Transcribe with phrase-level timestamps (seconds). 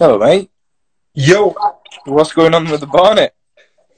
[0.00, 0.50] Hello, mate.
[1.12, 1.54] Yo.
[2.06, 3.34] What's going on with the Barnet?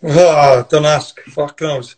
[0.02, 1.20] Oh, don't ask.
[1.26, 1.94] Fuck knows.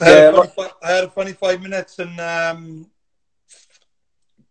[0.00, 2.90] I had, a, funny, I had a funny five minutes and um,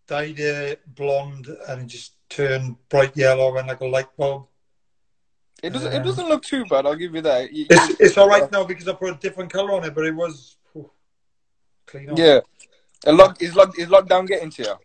[0.06, 4.46] dyed it blonde and it just turned bright yellow and like a light bulb.
[5.64, 5.92] It doesn't.
[5.92, 6.86] it doesn't look too bad.
[6.86, 7.52] I'll give you that.
[7.52, 10.06] You, It's, it's all right now because I put a different color on it, but
[10.06, 10.58] it was
[11.88, 12.12] clean.
[12.12, 12.20] Off.
[12.20, 12.42] yeah.
[13.08, 14.76] A lock is lock is lockdown getting to you?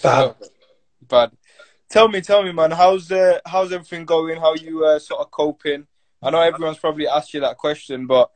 [0.00, 0.36] Bad.
[1.12, 1.30] Bad.
[1.90, 2.70] Tell me, tell me, man.
[2.70, 4.40] How's uh, how's everything going?
[4.40, 5.86] How you uh, sort of coping?
[6.22, 8.30] I know everyone's probably asked you that question, but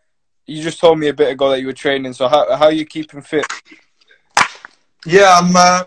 [0.45, 2.12] you just told me a bit ago that you were training.
[2.12, 3.47] So how how are you keeping fit?
[5.07, 5.57] Yeah, I'm.
[5.57, 5.85] Uh,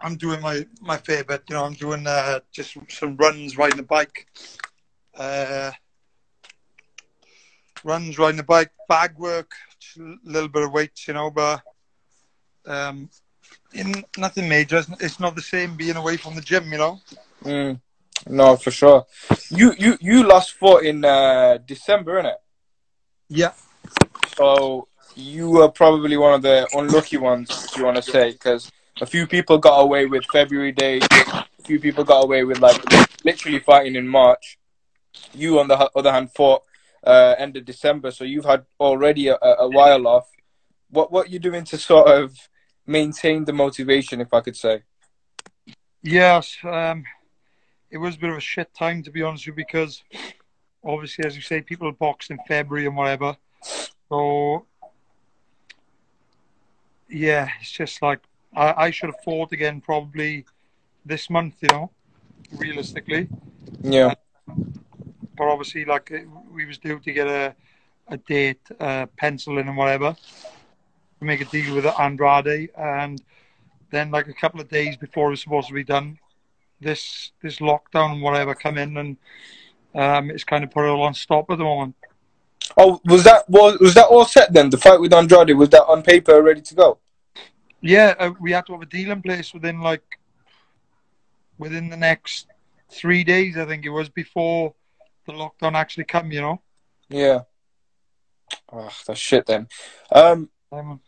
[0.00, 1.44] I'm doing my my fair bit.
[1.48, 4.26] You know, I'm doing uh, just some runs, riding the bike.
[5.16, 5.70] Uh,
[7.84, 9.52] runs, riding the bike, bag work,
[9.98, 11.62] a little bit of weights, you know, but
[12.66, 13.08] um,
[13.74, 14.78] in, nothing major.
[14.78, 17.00] It's, it's not the same being away from the gym, you know.
[17.44, 17.80] Mm.
[18.28, 19.06] No, for sure.
[19.50, 22.36] You you you last fought in uh, December, innit?
[23.28, 23.52] Yeah.
[24.36, 28.70] So you were probably one of the unlucky ones, if you want to say, because
[29.00, 31.06] a few people got away with February dates.
[31.12, 32.80] A few people got away with like
[33.24, 34.58] literally fighting in March.
[35.34, 36.62] You, on the other hand, fought
[37.04, 40.28] uh, end of December, so you've had already a, a while off.
[40.90, 42.36] What what you doing to sort of
[42.86, 44.82] maintain the motivation, if I could say?
[46.02, 47.04] Yes, um,
[47.90, 50.02] it was a bit of a shit time to be honest with you because
[50.84, 53.36] obviously, as you say, people boxed in February and whatever.
[54.08, 54.66] So
[57.08, 58.20] yeah, it's just like
[58.54, 60.44] I, I should have fought again probably
[61.04, 61.90] this month, you know,
[62.52, 63.28] realistically.
[63.82, 64.14] Yeah.
[64.46, 66.12] But obviously, like
[66.50, 67.54] we was due to get a
[68.08, 70.16] a date, uh, pencil in and whatever,
[71.22, 73.22] to make a deal with Andrade, and
[73.90, 76.18] then like a couple of days before it was supposed to be done,
[76.80, 79.16] this this lockdown and whatever come in, and
[79.94, 81.94] um, it's kind of put it all on stop at the moment.
[82.76, 84.70] Oh, was that was was that all set then?
[84.70, 86.98] The fight with Andrade was that on paper ready to go?
[87.80, 90.18] Yeah, uh, we had to have a deal in place within like
[91.58, 92.46] within the next
[92.90, 93.56] three days.
[93.56, 94.74] I think it was before
[95.26, 96.32] the lockdown actually come.
[96.32, 96.62] You know.
[97.08, 97.40] Yeah.
[98.72, 99.68] Oh, that's shit then.
[100.10, 101.00] Um, Um,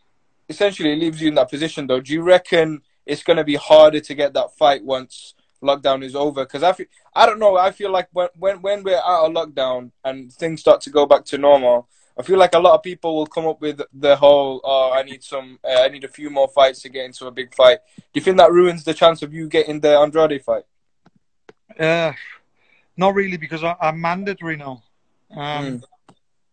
[0.49, 1.99] essentially, it leaves you in that position though.
[2.01, 6.15] Do you reckon it's going to be harder to get that fight once lockdown is
[6.15, 6.45] over?
[6.45, 7.57] Because I feel, I don't know.
[7.57, 11.05] I feel like when when when we're out of lockdown and things start to go
[11.05, 14.15] back to normal, I feel like a lot of people will come up with the
[14.15, 17.27] whole, "Oh, I need some, uh, I need a few more fights to get into
[17.27, 20.43] a big fight." Do you think that ruins the chance of you getting the Andrade
[20.43, 20.63] fight?
[21.79, 22.13] uh,
[22.95, 24.83] not really because I, I'm mandatory now,
[25.31, 25.83] um, Mm.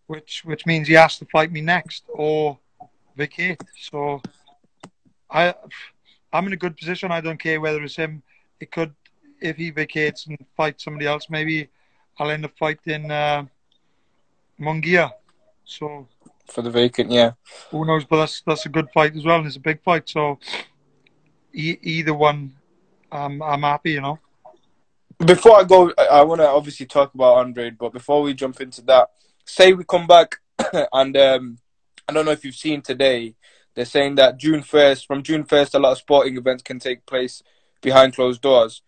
[0.06, 2.58] which which means he has to fight me next or
[3.16, 3.60] vacate.
[3.78, 4.20] So
[5.30, 5.54] I
[6.32, 7.12] I'm in a good position.
[7.12, 8.22] I don't care whether it's him.
[8.60, 8.94] It could
[9.40, 11.26] if he vacates and fights somebody else.
[11.28, 11.68] Maybe
[12.18, 13.44] I'll end up fighting uh,
[14.60, 15.12] Munguia.
[15.64, 16.06] So
[16.46, 17.32] For the vacant, yeah.
[17.70, 18.04] who knows?
[18.04, 20.08] But that's that's a good fight as well, and it's a big fight.
[20.08, 20.38] So
[21.52, 22.52] e- either one,
[23.10, 23.92] um, I'm happy.
[23.92, 24.18] You know.
[25.18, 28.60] Before I go, I, I want to obviously talk about Andre, but before we jump
[28.60, 29.10] into that,
[29.44, 30.40] say we come back
[30.92, 31.58] and um,
[32.08, 33.34] I don't know if you've seen today,
[33.74, 37.06] they're saying that June 1st, from June 1st, a lot of sporting events can take
[37.06, 37.42] place
[37.80, 38.82] behind closed doors.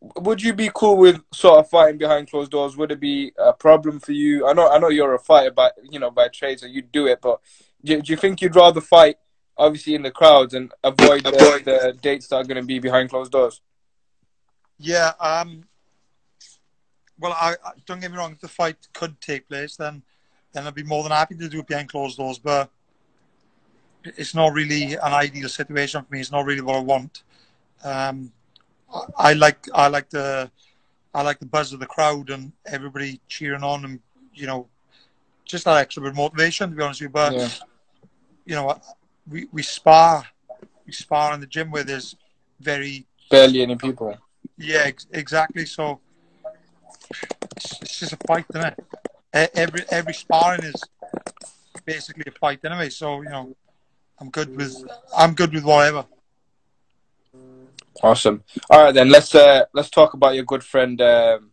[0.00, 2.76] Would you be cool with sort of fighting behind closed doors?
[2.76, 4.46] Would it be a problem for you?
[4.46, 7.06] I know, I know you're a fighter, by you know, by trade, so you'd do
[7.06, 7.20] it.
[7.22, 7.40] But
[7.82, 9.16] do, do you think you'd rather fight,
[9.56, 11.30] obviously, in the crowds and avoid, the,
[11.64, 13.62] the dates that are going to be behind closed doors?
[14.78, 15.12] Yeah.
[15.20, 15.64] Um.
[17.18, 18.32] Well, I, I don't get me wrong.
[18.32, 20.02] If the fight could take place, then
[20.54, 22.38] then I'd be more than happy to do it behind closed doors.
[22.38, 22.70] But
[24.04, 26.20] it's not really an ideal situation for me.
[26.20, 27.22] It's not really what I want.
[27.82, 28.32] Um,
[28.92, 30.50] I, I like I like the
[31.14, 34.00] I like the buzz of the crowd and everybody cheering on and
[34.32, 34.68] you know
[35.44, 36.70] just that extra bit of motivation.
[36.70, 37.48] To be honest with you, but Yeah.
[38.46, 38.80] you know
[39.28, 40.24] we we spar
[40.86, 42.14] we spar in the gym where there's
[42.60, 44.16] very Barely any people.
[44.58, 45.66] yeah, ex- exactly.
[45.66, 45.98] So
[47.56, 48.84] it's, it's just a fight, isn't it?
[49.34, 50.80] Every every sparring is
[51.84, 52.88] basically a fight anyway.
[52.88, 53.56] So you know,
[54.20, 54.84] I'm good with
[55.16, 56.06] I'm good with whatever.
[58.02, 58.44] Awesome.
[58.70, 61.50] All right then, let's uh let's talk about your good friend um,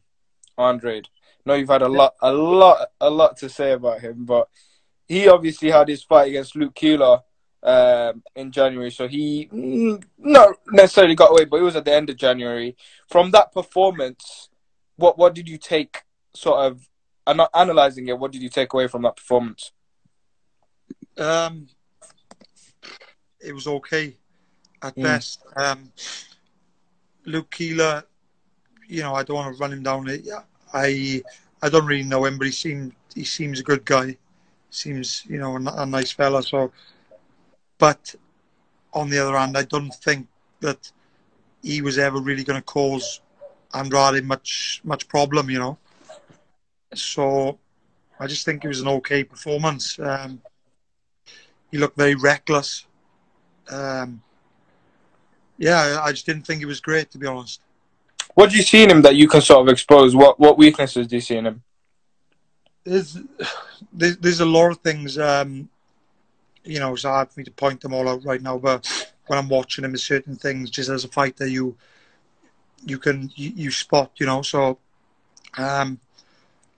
[0.57, 1.01] Andre.
[1.45, 4.47] know you've had a lot, a lot, a lot to say about him, but
[5.07, 7.19] he obviously had his fight against Luke Keeler
[7.63, 11.93] um, in January, so he mm, not necessarily got away, but it was at the
[11.93, 12.75] end of January.
[13.07, 14.49] From that performance,
[14.97, 16.03] what what did you take?
[16.33, 16.87] Sort of,
[17.25, 18.17] I'm not analyzing it.
[18.17, 19.71] What did you take away from that performance?
[21.17, 21.67] Um,
[23.39, 24.15] it was okay
[24.81, 25.03] at Mm.
[25.03, 25.43] best.
[25.55, 25.91] Um,
[27.25, 28.03] Luke Keeler,
[28.87, 30.09] you know, I don't want to run him down.
[30.73, 31.23] I
[31.61, 34.17] I don't really know him, but he seems he seems a good guy.
[34.69, 36.41] Seems you know a, a nice fella.
[36.41, 36.71] So,
[37.77, 38.15] but
[38.93, 40.27] on the other hand, I don't think
[40.61, 40.91] that
[41.61, 43.21] he was ever really going to cause
[43.73, 45.49] Andrade much much problem.
[45.49, 45.77] You know,
[46.93, 47.57] so
[48.19, 49.97] I just think it was an okay performance.
[49.99, 50.41] Um,
[51.71, 52.85] he looked very reckless.
[53.69, 54.21] Um,
[55.57, 57.61] yeah, I just didn't think it was great, to be honest.
[58.33, 60.15] What do you see in him that you can sort of expose?
[60.15, 61.63] What what weaknesses do you see in him?
[62.83, 63.17] There's
[63.93, 65.17] there's, there's a lot of things.
[65.17, 65.69] Um,
[66.63, 68.57] you know, it's hard for me to point them all out right now.
[68.57, 71.75] But when I'm watching him, there's certain things just as a fighter you
[72.85, 74.11] you can you, you spot.
[74.15, 74.77] You know, so
[75.57, 75.99] um,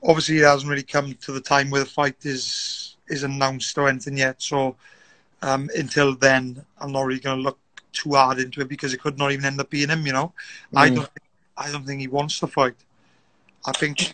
[0.03, 3.88] obviously it hasn't really come to the time where the fight is is announced or
[3.88, 4.41] anything yet.
[4.41, 4.75] So
[5.41, 7.59] um, until then, I'm not really going to look
[7.91, 10.05] too hard into it because it could not even end up being him.
[10.05, 10.33] You know,
[10.73, 10.79] mm.
[10.79, 11.09] I don't
[11.57, 12.75] I don't think he wants to fight.
[13.65, 14.13] I think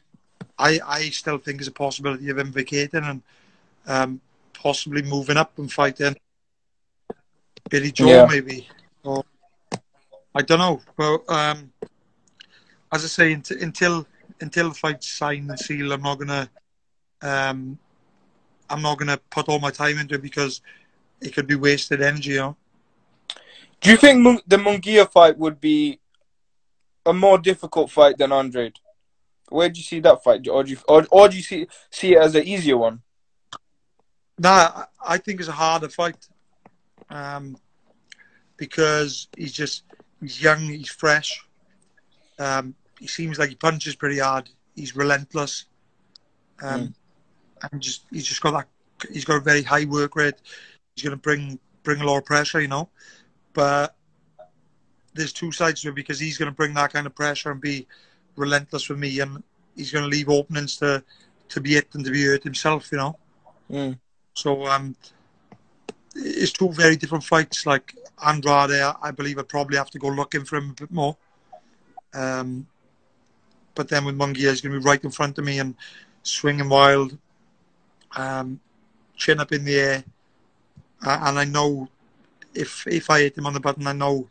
[0.58, 3.22] I I still think there's a possibility of him vacating and
[3.88, 4.22] um,
[4.54, 6.16] possibly moving up and fighting
[7.70, 8.26] Billy Joe yeah.
[8.30, 8.68] maybe.
[9.04, 9.24] Or
[10.36, 10.82] I don't know.
[10.98, 11.72] but um,
[12.92, 14.06] as I say, until
[14.42, 16.50] until the fight's signed and sealed, I'm not gonna
[17.22, 17.78] um,
[18.70, 20.62] I'm not gonna put all my time into it because
[21.22, 22.32] it could be wasted energy.
[22.32, 22.58] You know.
[23.82, 26.00] Do you think the Munguia fight would be
[27.06, 28.78] a more difficult fight than Andrade?
[29.50, 32.14] Where do you see that fight, or do you, or, or do you see see
[32.14, 33.02] it as an easier one?
[34.38, 36.28] Nah, I think it's a harder fight,
[37.10, 37.58] um,
[38.58, 39.84] because he's just
[40.22, 41.44] he's young, he's fresh.
[42.38, 44.50] Um, he seems like he punches pretty hard.
[44.76, 45.66] He's relentless,
[46.62, 46.94] um, mm.
[47.72, 48.68] and just he's just got that.
[49.12, 50.36] He's got a very high work rate.
[50.96, 52.90] He's going to bring bring a lot of pressure, you know.
[53.54, 53.96] But
[55.14, 57.62] there's two sides to it because he's going to bring that kind of pressure and
[57.62, 57.88] be
[58.36, 59.44] relentless with me, and
[59.76, 61.04] he's going to leave openings to
[61.50, 63.18] to be hit and to be hurt himself, you know.
[63.72, 64.00] Mm.
[64.34, 64.96] So um,
[66.16, 67.66] it's two very different fights.
[67.66, 71.18] Like Andrade, I believe I probably have to go looking for him a bit more.
[72.14, 72.68] Um,
[73.76, 75.76] but then with Munguia, he's going to be right in front of me and
[76.24, 77.18] swinging wild,
[78.16, 78.60] um,
[79.16, 80.04] chin up in the air,
[81.06, 81.88] uh, and I know
[82.54, 84.30] if if I hit him on the button, I know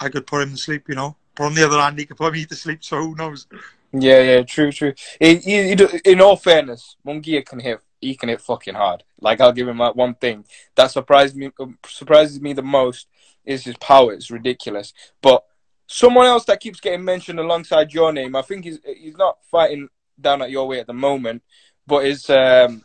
[0.00, 1.16] I could put him to sleep, you know.
[1.34, 3.46] But on the other hand, he could put me to sleep, so who knows?
[3.92, 4.94] Yeah, yeah, true, true.
[5.20, 7.80] He, he, he, in all fairness, Munguia can hit.
[8.00, 9.04] He can hit fucking hard.
[9.20, 10.44] Like I'll give him that one thing
[10.74, 11.50] that surprised me.
[11.86, 13.06] Surprises me the most
[13.44, 14.12] is his power.
[14.12, 14.92] It's ridiculous.
[15.20, 15.44] But
[15.92, 19.88] someone else that keeps getting mentioned alongside your name, I think he's he's not fighting
[20.20, 21.42] down at your way at the moment,
[21.86, 22.82] but is um,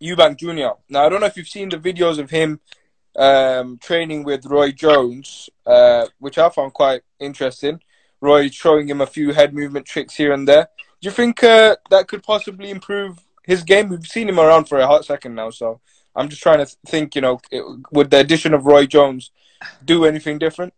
[0.00, 0.78] Eubank Jr.
[0.88, 2.60] Now I don't know if you've seen the videos of him
[3.16, 7.80] um, training with Roy Jones, uh, which I found quite interesting.
[8.20, 10.68] Roy showing him a few head movement tricks here and there.
[11.00, 13.88] Do you think uh, that could possibly improve his game?
[13.88, 15.80] We've seen him around for a hot second now, so
[16.14, 17.14] I'm just trying to think.
[17.14, 19.30] You know, it, would the addition of Roy Jones
[19.84, 20.74] do anything different?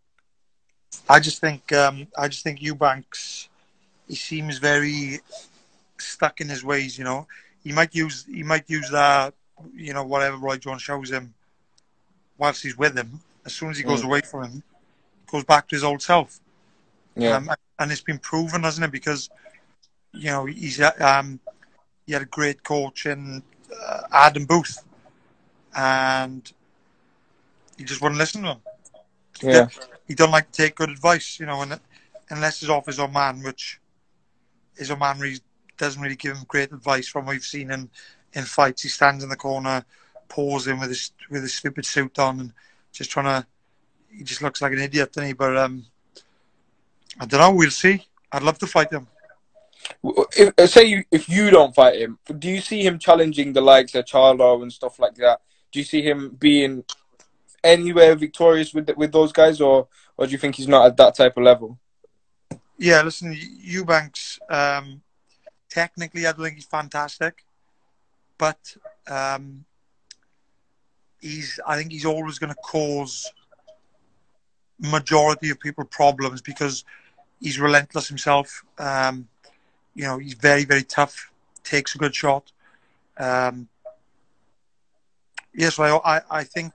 [1.08, 3.48] I just think um, I just think Eubanks.
[4.08, 5.20] He seems very
[5.98, 6.98] stuck in his ways.
[6.98, 7.26] You know,
[7.62, 9.34] he might use he might use that.
[9.75, 11.34] You know, whatever Roy Jones shows him
[12.38, 14.06] whilst he's with him, as soon as he goes mm.
[14.06, 14.62] away from him,
[15.30, 16.40] goes back to his old self.
[17.14, 17.37] Yeah.
[17.37, 18.92] Um, and it's been proven, hasn't it?
[18.92, 19.30] Because
[20.12, 21.40] you know he's um,
[22.06, 23.42] he had a great coach in
[23.85, 24.82] uh, Adam Booth,
[25.76, 26.50] and
[27.76, 28.61] he just wouldn't listen to him.
[29.42, 29.68] Yeah.
[30.06, 31.78] He don't like to take good advice, you know, and
[32.30, 33.80] unless it's off his own man, which
[34.76, 35.38] his own man really
[35.76, 37.88] doesn't really give him great advice from what we've seen in
[38.32, 38.82] in fights.
[38.82, 39.85] He stands in the corner
[40.28, 42.52] posing with his with his stupid suit on and
[42.92, 43.47] just trying to.
[44.11, 45.32] He just looks like an idiot, doesn't he?
[45.35, 45.87] But um,
[47.20, 47.52] I don't know.
[47.52, 48.06] We'll see.
[48.32, 49.06] I'd love to fight him.
[50.02, 53.61] If, uh, say you, if you don't fight him, do you see him challenging the
[53.61, 55.40] likes of Charlo and stuff like that?
[55.73, 56.85] Do you see him being
[57.62, 61.14] anywhere victorious with with those guys, or or do you think he's not at that
[61.14, 61.79] type of level?
[62.79, 64.38] Yeah, listen, Eubanks.
[64.49, 65.02] Um,
[65.69, 67.45] technically, I think he's fantastic,
[68.38, 68.76] but
[69.09, 69.64] um,
[71.21, 73.31] he's I think he's always going to cause
[74.79, 76.85] majority of people problems because
[77.40, 78.64] he's relentless himself.
[78.79, 79.29] Um,
[79.95, 81.31] you know, he's very very tough.
[81.62, 82.50] Takes a good shot.
[83.19, 83.69] Um,
[85.55, 86.73] yes, I, I I think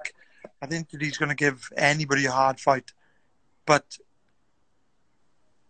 [0.66, 2.92] I think that he's going to give anybody a hard fight,
[3.68, 4.00] but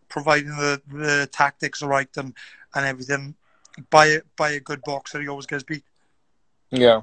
[0.07, 2.33] providing the, the tactics are right and,
[2.73, 3.35] and everything,
[3.89, 5.83] by by a good boxer, he always gets beat.
[6.71, 7.01] Yeah.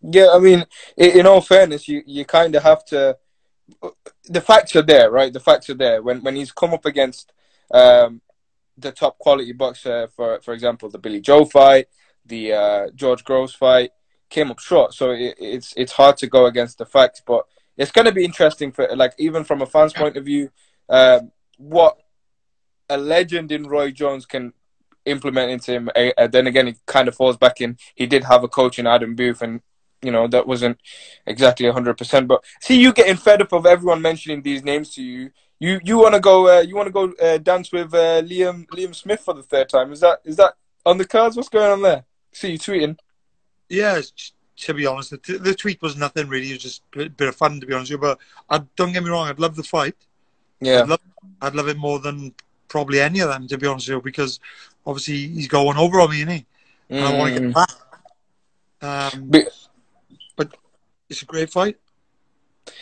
[0.00, 0.64] Yeah, I mean,
[0.96, 3.18] in all fairness, you, you kind of have to
[4.24, 5.32] the facts are there, right?
[5.32, 6.00] The facts are there.
[6.00, 7.32] When when he's come up against
[7.70, 8.22] um,
[8.78, 11.88] the top quality boxer, for for example, the Billy Joe fight,
[12.24, 13.90] the uh, George Groves fight,
[14.30, 14.94] came up short.
[14.94, 18.24] So it, it's it's hard to go against the facts, but it's going to be
[18.24, 20.50] interesting for like even from a fan's point of view,
[20.88, 21.98] um, what
[22.88, 24.52] a legend in Roy Jones can
[25.04, 25.90] implement into him.
[25.94, 27.76] Uh, then again, it kind of falls back in.
[27.94, 29.60] He did have a coach in Adam Booth, and
[30.02, 30.78] you know that wasn't
[31.26, 32.28] exactly hundred percent.
[32.28, 35.30] But see, you getting fed up of everyone mentioning these names to you.
[35.58, 36.58] You you want to go?
[36.58, 39.68] Uh, you want to go uh, dance with uh, Liam Liam Smith for the third
[39.68, 39.92] time?
[39.92, 40.54] Is that is that
[40.84, 41.36] on the cards?
[41.36, 42.04] What's going on there?
[42.32, 42.98] See you tweeting.
[43.68, 44.00] Yeah,
[44.58, 46.48] to be honest, the, the tweet was nothing really.
[46.50, 48.08] It was just a bit, of fun, to be honest with you.
[48.08, 48.18] But
[48.48, 49.96] I, don't get me wrong, I'd love the fight.
[50.60, 51.00] Yeah, I'd love,
[51.42, 52.34] I'd love it more than
[52.68, 54.40] probably any of them, to be honest with you, because
[54.86, 56.46] obviously he's going over on me, isn't he?
[56.90, 57.54] And I want to get Mm.
[57.54, 59.12] back.
[59.14, 59.52] Um, But-
[60.36, 60.54] but
[61.08, 61.76] it's a great fight.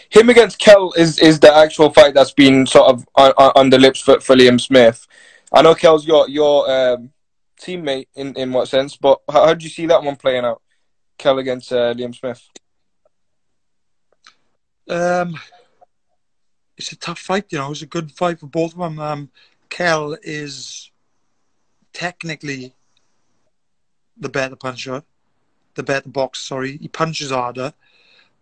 [0.09, 3.79] him against Kell is is the actual fight that's been sort of on, on, the
[3.79, 5.07] lips for, for Liam Smith.
[5.53, 7.11] I know Kell's your your um,
[7.61, 10.63] teammate in in what sense, but how, how do you see that one playing out?
[11.19, 12.49] Kell against uh, Liam Smith.
[14.89, 15.39] Um,
[16.77, 17.71] it's a tough fight, you know.
[17.71, 18.99] It's a good fight for both of them.
[18.99, 19.31] Um,
[19.71, 20.91] Kell is
[21.93, 22.75] technically
[24.17, 25.03] the better puncher,
[25.75, 26.45] the better boxer.
[26.45, 27.73] Sorry, he punches harder,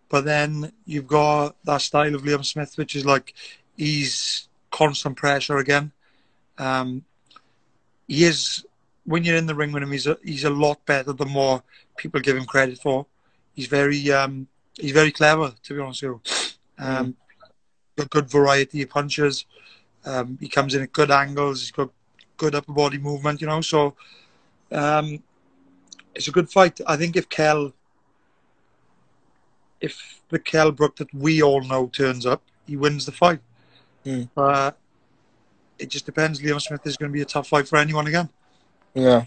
[0.09, 3.35] but then you've got that style of Liam Smith, which is like
[3.77, 5.93] he's constant pressure again.
[6.59, 7.05] Um,
[8.09, 8.65] he is
[9.05, 11.65] when you're in the ring with him, he's a, he's a lot better the what
[11.97, 13.07] people give him credit for.
[13.55, 16.11] He's very um, he's very clever, to be honest with
[16.79, 16.85] you.
[16.85, 17.17] Um,
[17.97, 19.45] got good variety of punches.
[20.05, 21.61] Um, he comes in at good angles.
[21.61, 21.91] He's got
[22.37, 23.61] good upper body movement, you know.
[23.61, 23.95] So
[24.71, 25.23] um,
[26.15, 26.81] it's a good fight.
[26.87, 27.73] I think if Kell,
[29.81, 33.41] if the Kell Brook that we all know turns up, he wins the fight.
[34.05, 34.29] Mm.
[34.35, 34.79] But
[35.79, 36.41] it just depends.
[36.41, 38.29] Liam Smith is going to be a tough fight for anyone again.
[38.95, 39.25] Yeah,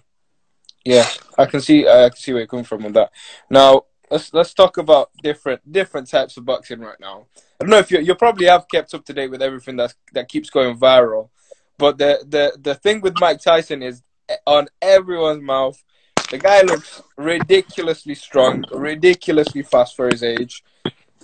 [0.86, 3.12] yeah, I can see I can see where you're coming from with that.
[3.50, 7.26] Now let's let's talk about different different types of boxing right now.
[7.60, 9.96] I don't know if you you probably have kept up to date with everything that
[10.14, 11.30] that keeps going viral,
[11.78, 15.84] but the the the thing with Mike Tyson is eh, on everyone's mouth.
[16.30, 20.64] The guy looks ridiculously strong, ridiculously fast for his age.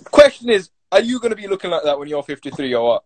[0.04, 3.04] Question is, are you going to be looking like that when you're 53 or what?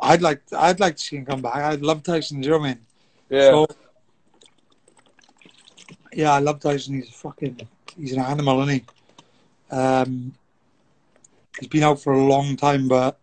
[0.00, 1.56] I'd like I'd like to see him come back.
[1.56, 2.40] I'd love Tyson.
[2.40, 2.80] Do you know what I mean?
[3.30, 3.66] Yeah, So,
[6.14, 6.94] yeah, I love Tyson.
[6.94, 9.76] He's fucking, he's an animal, isn't he?
[9.76, 10.34] Um,
[11.58, 13.18] he's been out for a long time, but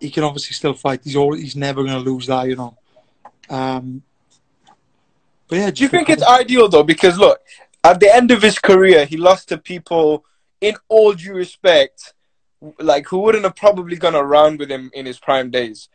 [0.00, 1.00] he can obviously still fight.
[1.04, 2.76] He's all, he's never going to lose that, you know.
[3.50, 4.02] Um,
[5.48, 6.82] but yeah, Do you think it's ideal though?
[6.82, 7.40] Because look,
[7.82, 10.24] at the end of his career, he lost to people
[10.60, 12.12] in all due respect,
[12.78, 15.88] like who wouldn't have probably gone around with him in his prime days,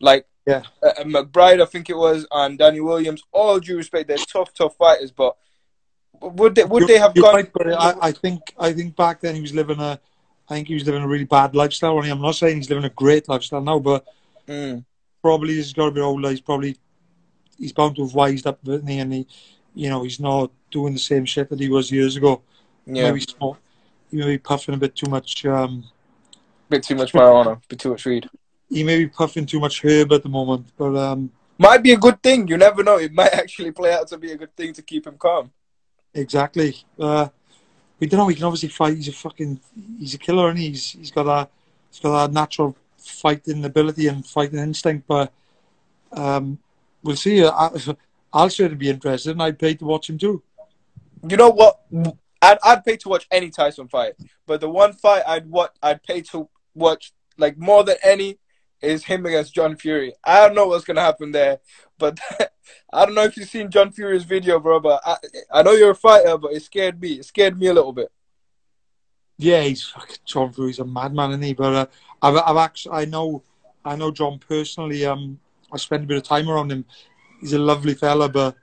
[0.00, 0.62] like Yeah.
[0.82, 3.22] uh, McBride, I think it was, and Danny Williams.
[3.32, 5.36] All due respect, they're tough, tough fighters, but
[6.20, 7.34] would they would You're- they have gone?
[7.34, 9.98] right, but I, I think I think back then he was living a,
[10.48, 11.96] I think he was living a really bad lifestyle.
[11.96, 14.04] Only I'm not saying he's living a great lifestyle now, but
[14.48, 14.84] Mm,
[15.22, 16.28] probably he's got a bit older.
[16.30, 16.76] He's probably
[17.56, 18.98] he's bound to have wised up, isn't he?
[18.98, 19.26] And he,
[19.74, 22.42] you know, he's not doing the same shit that he was years ago.
[22.86, 23.58] yeah, Maybe smoke,
[24.10, 25.44] he may be puffing a bit too much.
[25.46, 25.84] Um,
[26.68, 28.28] bit too much marijuana, bit too much weed.
[28.70, 31.98] He may be puffing too much herb at the moment, but um, Might be a
[31.98, 32.48] good thing.
[32.48, 32.98] You never know.
[32.98, 35.50] It might actually play out to be a good thing to keep him calm.
[36.14, 36.76] exactly.
[36.98, 37.28] Uh,
[37.98, 38.28] we don't know.
[38.28, 38.96] He can obviously fight.
[38.96, 39.60] He's a fucking,
[39.98, 41.48] he's a killer, and he's he's got a
[41.90, 45.06] he's got a natural fighting ability and fighting instinct.
[45.06, 45.32] But
[46.12, 46.58] um,
[47.02, 47.44] we'll see.
[47.44, 47.70] I,
[48.32, 50.42] I'll certainly be interested, and I'd pay to watch him too.
[51.28, 51.80] You know what?
[52.40, 54.14] I'd I'd pay to watch any Tyson fight,
[54.46, 58.38] but the one fight I'd what I'd pay to watch like more than any
[58.82, 60.14] is him against John Fury.
[60.24, 61.60] I don't know what's gonna happen there,
[61.98, 62.18] but
[62.92, 64.80] I don't know if you've seen John Fury's video, bro.
[64.80, 65.16] But I
[65.52, 67.14] I know you're a fighter, but it scared me.
[67.14, 68.10] It scared me a little bit.
[69.38, 71.54] Yeah, he's fucking John Fury's a madman, isn't he?
[71.54, 71.86] But uh,
[72.20, 73.42] I've, I've actually, I know,
[73.84, 75.06] I know John personally.
[75.06, 75.40] Um,
[75.72, 76.84] I spent a bit of time around him.
[77.40, 78.54] He's a lovely fella, but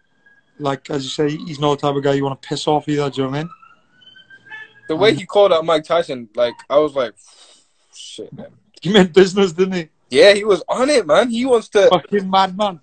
[0.59, 2.87] like as you say, he's not the type of guy you want to piss off
[2.87, 3.09] either.
[3.09, 3.51] Do you know what I mean?
[4.87, 7.15] The way he called out Mike Tyson, like I was like,
[7.93, 8.47] shit, man.
[8.79, 9.89] He meant business, didn't he?
[10.09, 11.29] Yeah, he was on it, man.
[11.29, 11.87] He wants to.
[11.89, 12.79] Fucking madman.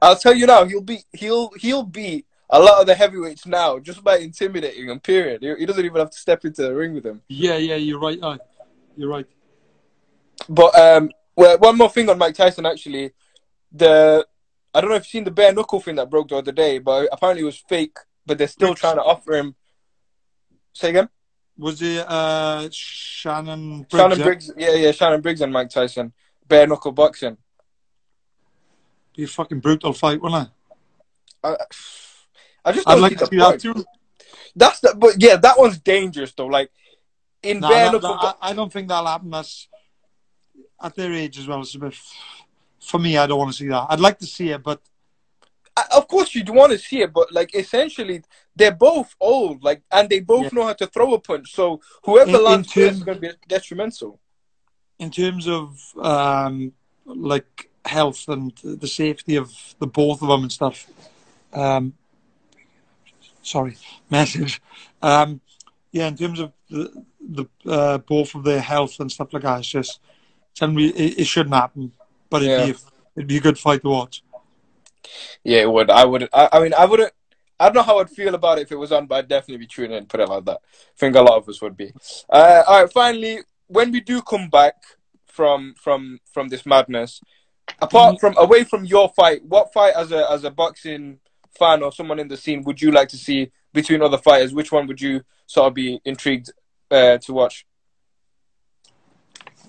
[0.00, 3.78] I'll tell you now, he'll be he'll he'll beat a lot of the heavyweights now
[3.78, 5.00] just by intimidating them.
[5.00, 5.42] Period.
[5.42, 7.22] He, he doesn't even have to step into the ring with them.
[7.28, 8.18] Yeah, yeah, you're right.
[8.22, 8.38] Uh,
[8.96, 9.26] you're right.
[10.48, 13.12] But um, well, one more thing on Mike Tyson actually,
[13.72, 14.26] the
[14.74, 16.78] I don't know if you've seen the bare knuckle thing that broke the other day,
[16.78, 17.96] but apparently it was fake.
[18.26, 19.54] But they're still trying to offer him.
[20.72, 21.08] Say again.
[21.58, 23.90] Was it uh, Shannon Briggs?
[23.92, 24.22] Shannon?
[24.22, 26.12] Briggs, yeah, yeah, Shannon Briggs and Mike Tyson,
[26.48, 27.36] bare knuckle boxing.
[29.16, 30.52] Be a fucking brutal fight, wouldn't it?
[31.42, 31.56] I,
[32.64, 33.84] I just I'd like to see that too.
[34.54, 36.46] That's the, but yeah, that one's dangerous though.
[36.46, 36.70] Like
[37.42, 39.30] in No, bare that- knuckle, that- I, I don't think that'll happen.
[39.30, 39.68] That's
[40.82, 41.60] at their age as well.
[41.60, 41.94] It's a bit.
[42.80, 43.86] For me, I don't want to see that.
[43.90, 44.80] I'd like to see it, but
[45.76, 48.22] I, of course you'd want to see it, but like essentially
[48.54, 50.50] they're both old, like, and they both Yeah.
[50.52, 51.52] know how to throw a punch.
[51.54, 54.20] So whoever In- in lands first is going to be detrimental.
[54.98, 56.72] In terms of um,
[57.04, 60.86] like health and the safety of the both of them and stuff.
[61.52, 61.94] Um,
[63.42, 63.76] sorry,
[64.10, 64.60] message.
[65.02, 65.40] Um,
[65.92, 69.60] yeah, in terms of the, the uh, both of their health and stuff like that,
[69.60, 70.00] it's just
[70.60, 71.92] we, it, it shouldn't happen.
[72.28, 72.64] But it'd, Yeah.
[72.66, 72.74] be a,
[73.16, 74.22] it'd be a good fight to watch.
[75.44, 75.90] Yeah, it would.
[75.90, 76.28] I would.
[76.32, 77.12] I, I mean, I wouldn't.
[77.58, 79.58] I don't know how I'd feel about it if it was on, but I'd definitely
[79.58, 79.98] be tuning in.
[79.98, 80.58] And put it like that.
[80.62, 81.92] I think a lot of us would be.
[82.28, 82.92] Uh, all right.
[82.92, 84.76] Finally, when we do come back
[85.26, 87.20] from from from this madness,
[87.80, 88.20] apart Mhm.
[88.20, 91.18] from away from your fight, what fight as a as a boxing
[91.58, 94.52] fan or someone in the scene would you like to see between other fighters?
[94.54, 96.50] Which one would you sort of be intrigued
[96.90, 97.66] uh, to watch?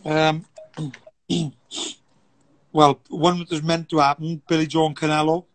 [0.05, 0.45] Um,
[2.71, 5.45] well, one that was meant to happen, Billy Joe and Canelo.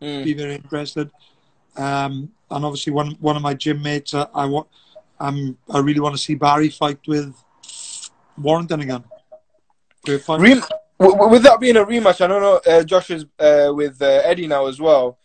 [0.00, 0.24] Mm.
[0.24, 1.10] be very interested.
[1.76, 4.68] Um, and obviously, one one of my gym mates, uh, I want,
[5.18, 7.34] I'm, I really want to see Barry fight with
[8.38, 9.04] Warrington again.
[10.06, 10.62] Rem-
[10.98, 12.60] w- w- with that being a rematch, I don't know.
[12.66, 15.18] Uh, Josh is uh, with uh, Eddie now as well.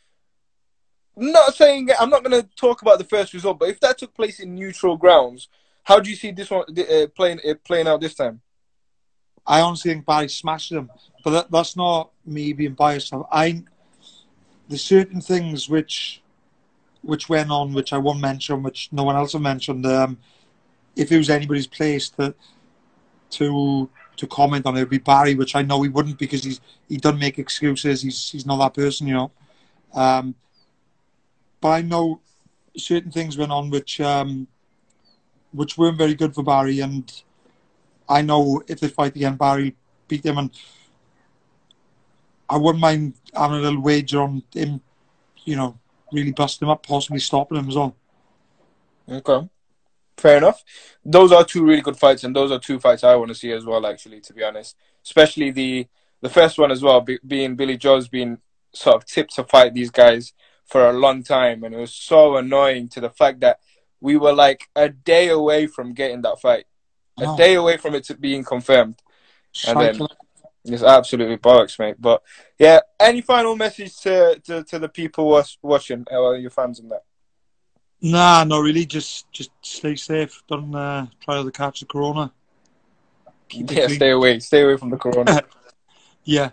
[1.15, 4.13] Not saying I'm not going to talk about the first result, but if that took
[4.13, 5.49] place in neutral grounds,
[5.83, 8.41] how do you see this one uh, playing uh, playing out this time?
[9.45, 10.89] I honestly think Barry smashed him,
[11.23, 13.13] but that, that's not me being biased.
[13.31, 13.63] I
[14.67, 16.21] there's certain things which
[17.01, 19.85] which went on, which I won't mention, which no one else have mentioned.
[19.85, 20.17] Um,
[20.95, 22.35] if it was anybody's place to
[23.31, 27.19] to to comment on be Barry, which I know he wouldn't because he's he doesn't
[27.19, 28.01] make excuses.
[28.01, 29.31] He's he's not that person, you know.
[29.93, 30.35] Um,
[31.59, 32.21] but I know
[32.77, 34.47] certain things went on which um,
[35.51, 37.11] which weren't very good for Barry, and
[38.07, 39.75] I know if they fight again, Barry
[40.07, 40.51] beat him, and
[42.49, 44.81] I wouldn't mind having a little wager on him,
[45.45, 45.77] you know,
[46.11, 47.95] really busting him up, possibly stopping him as well.
[49.09, 49.49] Okay,
[50.17, 50.63] fair enough.
[51.03, 53.51] Those are two really good fights, and those are two fights I want to see
[53.51, 53.85] as well.
[53.85, 55.87] Actually, to be honest, especially the
[56.21, 58.37] the first one as well, be, being Billy Joe's been
[58.73, 60.33] sort of tipped to fight these guys
[60.65, 63.59] for a long time, and it was so annoying to the fact that
[63.99, 66.65] we were like a day away from getting that fight,
[67.19, 67.37] a Oh.
[67.37, 69.01] day away from it to being confirmed.
[69.67, 70.07] And then-.
[70.63, 71.95] It's absolutely bollocks, mate.
[71.99, 72.21] But
[72.59, 76.91] yeah, any final message to to, to the people was, watching, or your fans and
[76.91, 77.01] that?
[78.01, 80.41] Nah, no, really, just just stay safe.
[80.47, 82.31] Don't uh, try to catch the corona.
[83.47, 85.41] Keep Yeah, stay away, stay away from the corona.
[86.23, 86.51] Yeah,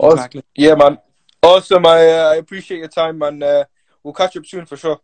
[0.00, 0.44] exactly.
[0.54, 0.98] Yeah, man.
[1.42, 1.84] Awesome.
[1.86, 3.42] I uh, I appreciate your time, man.
[3.42, 3.64] Uh,
[4.02, 5.00] we'll catch up soon for sure.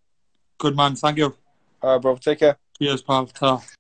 [0.56, 0.94] Good man.
[0.94, 1.34] Thank you.
[1.82, 2.16] All right, bro.
[2.16, 2.56] Take care.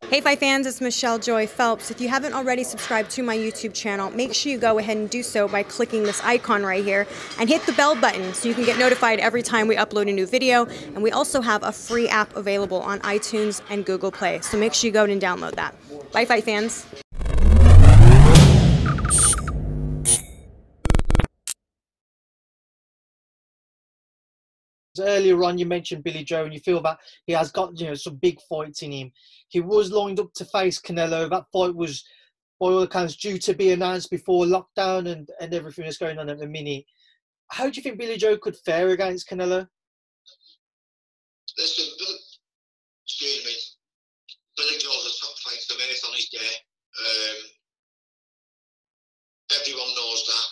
[0.08, 1.90] Hey Fight fans, it's Michelle Joy Phelps.
[1.90, 5.10] If you haven't already subscribed to my YouTube channel, make sure you go ahead and
[5.10, 7.06] do so by clicking this icon right here
[7.38, 10.12] and hit the bell button so you can get notified every time we upload a
[10.12, 10.66] new video.
[10.66, 14.72] And we also have a free app available on iTunes and Google Play, so make
[14.72, 15.74] sure you go and download that.
[16.12, 16.86] Bye Fight fans.
[25.00, 27.94] Earlier on you mentioned Billy Joe and you feel that he has got you know
[27.94, 29.12] some big fights in him.
[29.48, 31.28] He was lined up to face Canelo.
[31.28, 32.04] That fight was
[32.60, 36.28] by all accounts due to be announced before lockdown and, and everything that's going on
[36.28, 36.84] at the minute.
[37.50, 39.66] How do you think Billy Joe could fare against Canelo?
[41.58, 41.84] Listen,
[43.04, 43.54] excuse me.
[44.56, 46.54] Billy Joe's a top fighter me on his day.
[46.94, 47.36] Um,
[49.60, 50.48] everyone knows that.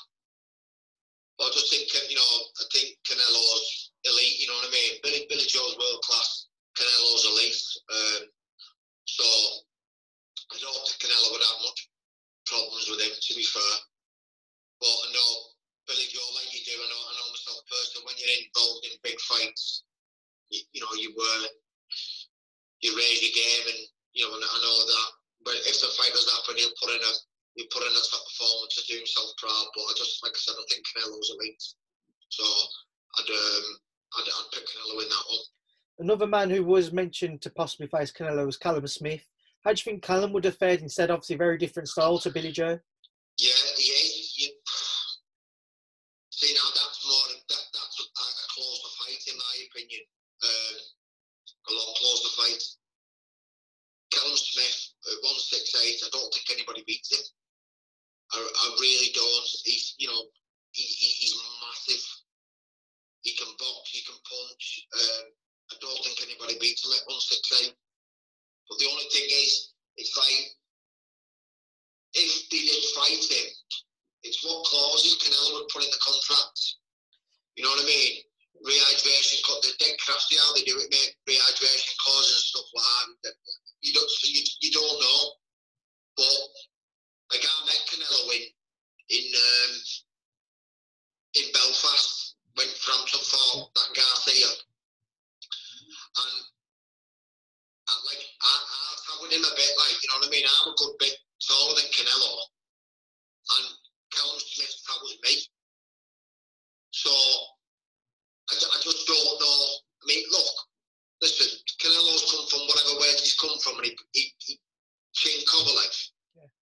[1.38, 4.92] But I just think, you know, I think Canelo's elite, you know what I mean?
[5.02, 7.64] Billy, Billy Joe's world class, Canelo's elite.
[7.90, 8.22] Um,
[9.06, 9.26] so
[10.52, 11.80] I don't think Canelo would have much
[12.46, 13.74] problems with him, to be fair.
[14.80, 15.30] But I know
[15.86, 19.04] Billy Joe, like you do, I know, I know myself personally, when you're involved in
[19.06, 19.86] big fights,
[20.50, 21.46] you, you know, you uh,
[22.82, 23.80] you raise your game, and
[24.12, 25.10] you know, and I know that.
[25.42, 27.12] But if the fight does happen, he'll put in a
[27.54, 29.66] he'll put in a top performance to do himself proud.
[29.74, 31.64] But I just, like I said, I think Canelo's elite,
[32.28, 32.44] so
[33.18, 33.66] I'd um,
[34.16, 35.38] I'd, I'd pick Canelo in that one.
[35.98, 39.24] Another man who was mentioned to possibly face Canelo was Callum Smith.
[39.64, 41.10] How do you think Callum would have fared instead?
[41.10, 42.78] Obviously, very different style to Billy Joe.
[43.38, 44.02] Yeah, yeah.
[44.36, 44.50] You,
[46.30, 50.02] see now that's more that that's a, a closer fight in my opinion.
[50.42, 50.76] Um,
[51.70, 52.62] a lot closer fight.
[54.12, 56.02] Callum Smith, one six eight.
[56.02, 57.24] I don't think anybody beats him.
[58.32, 59.48] I, I really don't.
[59.64, 60.22] He's, you know,
[60.72, 62.04] he, he, he's massive.
[63.22, 64.64] He can box, he can punch.
[64.94, 65.24] Um,
[65.70, 67.74] I don't think anybody beats him at 168.
[68.68, 70.54] But the only thing is, it's like,
[72.14, 73.48] if they did fight him,
[74.22, 76.58] it's what clauses Canelo would put in the contract.
[77.56, 78.22] You know what I mean?
[78.62, 81.14] Rehydration, they're dead crafty how they do it, mate.
[81.26, 83.34] Rehydration clauses and stuff like that.
[83.82, 85.20] You don't, you, you don't know.
[86.16, 86.38] But
[87.32, 88.44] like I met Canelo in
[89.08, 89.72] in um,
[91.34, 92.11] in Belfast
[92.54, 94.50] when Frampton fought that Garcia,
[96.12, 96.36] and
[97.88, 100.44] I, like I, I travelled him a bit, like you know what I mean.
[100.44, 102.32] I'm a good bit taller than Canelo,
[103.56, 103.66] and
[104.12, 105.34] Callum Smith travels me.
[106.92, 107.10] So
[108.50, 109.60] I, I just don't know.
[110.02, 110.54] I mean, look,
[111.22, 111.48] listen,
[111.80, 114.60] Canelo's come from whatever where he's come from, and he, he, he
[115.16, 115.94] King Kovalev.
[116.36, 116.52] Yeah.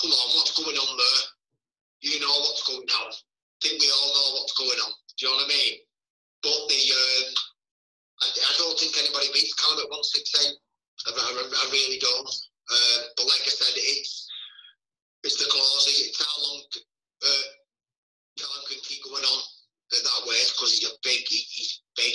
[0.00, 1.22] Come on, what's going on there?
[2.00, 3.12] You know what's going on.
[3.64, 4.92] Think we all know what's going on.
[5.16, 5.74] Do you know what I mean?
[6.44, 7.26] But the um,
[8.20, 10.52] I, I don't think anybody beats Callum at 168.
[10.52, 12.28] I, I, I really don't.
[12.28, 14.28] Uh, but like I said, it's
[15.24, 16.12] it's the clauses.
[16.12, 16.60] It's how long
[17.24, 17.46] uh,
[18.36, 19.40] Callum can keep going on
[19.96, 22.12] at that weight because he's a big, he, he's big.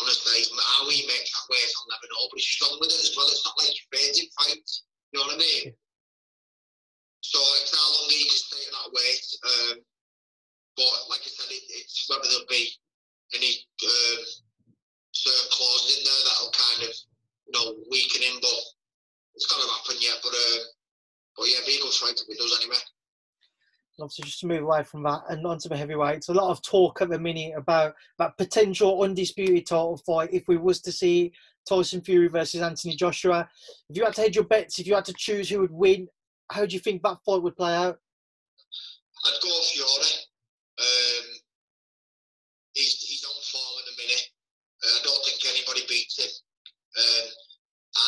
[0.00, 2.24] Honestly, how he makes that weight, I'll never know.
[2.32, 3.28] But he's strong with it as well.
[3.28, 4.88] It's not like he's in fights.
[5.12, 5.76] You know what I mean?
[7.20, 9.26] So it's how long he can stay at that weight.
[9.44, 9.76] Um,
[10.80, 12.72] but like I said, it, it's whether there'll be
[13.36, 13.52] any
[13.84, 14.20] um,
[15.12, 16.92] certain clauses in there that'll kind of,
[17.44, 18.40] you know, weaken him.
[18.40, 18.60] But
[19.36, 20.16] it's got to happen yet.
[20.24, 20.58] But uh,
[21.36, 22.80] but yeah, be a good fight if it does anyway.
[24.10, 27.00] Obviously just to move away from that and onto the heavyweights, a lot of talk
[27.00, 31.32] at the minute about that potential undisputed title fight if we was to see
[31.68, 33.48] Tyson Fury versus Anthony Joshua.
[33.88, 36.08] If you had to hedge your bets, if you had to choose who would win,
[36.50, 38.00] how do you think that fight would play out?
[39.26, 40.10] I'd go Fury.
[40.80, 41.26] Um,
[42.74, 44.26] he's, he's on form in a minute.
[44.82, 46.30] Uh, I don't think anybody beats him.
[46.98, 47.28] Um,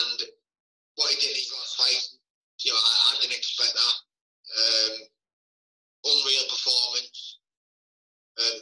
[0.03, 0.29] and
[0.97, 2.19] what he did in his last fight,
[2.65, 3.95] you know, I, I didn't expect that.
[4.53, 4.99] Um,
[6.05, 7.38] unreal performance.
[8.38, 8.59] Um,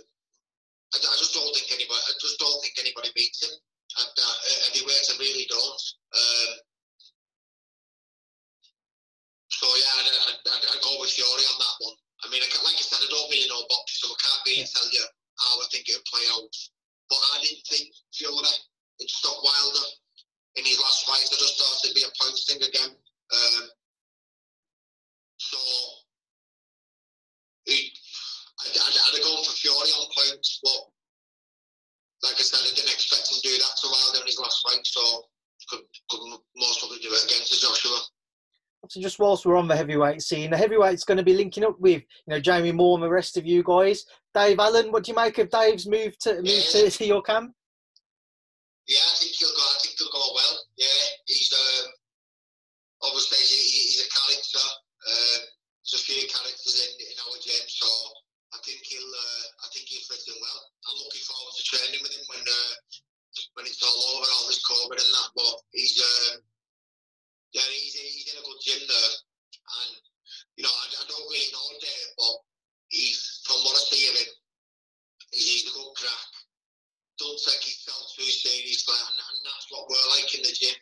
[0.93, 2.03] I, I, just don't think anybody.
[2.03, 5.09] I just don't think anybody beats him at that uh, heavyweight.
[5.09, 5.85] I really don't.
[6.17, 6.51] Um,
[9.53, 11.97] so yeah, I'd, I'd, I'd, go with Fury on that one.
[12.25, 14.65] I mean, I like I said, I don't really know boxing, so I can't really
[14.65, 15.05] tell you
[15.37, 16.55] how I think it would play out.
[17.13, 19.87] But I didn't think Fury would stop Wilder
[20.57, 21.29] in his last fight.
[21.29, 22.97] I just thought it'd be a points thing again.
[22.97, 23.65] Um,
[25.39, 25.61] so
[27.69, 30.81] I'd, I'd, I'd have gone for Fury on points, but
[32.23, 34.67] like I said, I didn't expect him to do that to Wilder in his last
[34.67, 35.25] fight, so
[35.69, 36.21] could, could
[36.57, 37.99] most probably do it against Joshua.
[38.89, 41.79] So just whilst we're on the heavyweight scene, the heavyweight's going to be linking up
[41.79, 44.05] with you know Jamie Moore and the rest of you guys.
[44.35, 46.89] Dave Allen, what do you make of Dave's move to move yeah.
[46.89, 47.53] to, to, your camp?
[48.89, 49.63] Yeah, I think he'll go.
[49.63, 50.57] I think he'll go well.
[50.79, 51.93] Yeah, he's um,
[53.03, 54.65] obviously he's a character.
[54.65, 55.39] Uh,
[55.85, 57.87] there's a few characters in, in our gym, so
[58.57, 60.61] I think he'll uh, I think he'll fit in well.
[60.89, 62.73] I'm looking forward to training with him when uh,
[63.55, 65.31] when it's all over, all this COVID and that.
[65.37, 66.43] But he's um,
[67.53, 69.93] yeah, he's, he's in a good gym there, and
[70.59, 72.37] you know I, I don't really know Dave, but
[72.91, 74.31] he's from what I see of him,
[75.31, 76.31] he's, he's a good crack.
[77.19, 80.79] Don't take himself too seriously, and, and that's what we're like in the gym.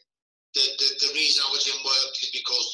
[0.54, 2.68] The, the, the reason our gym works is because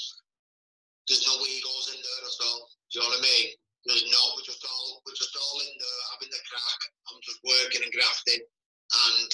[1.08, 2.70] there's no egos in there at all.
[2.92, 3.48] Do you know what I mean?
[3.88, 6.80] There's no, we're just all we're just all in there having the crack.
[7.08, 9.30] I'm just working and grafting, and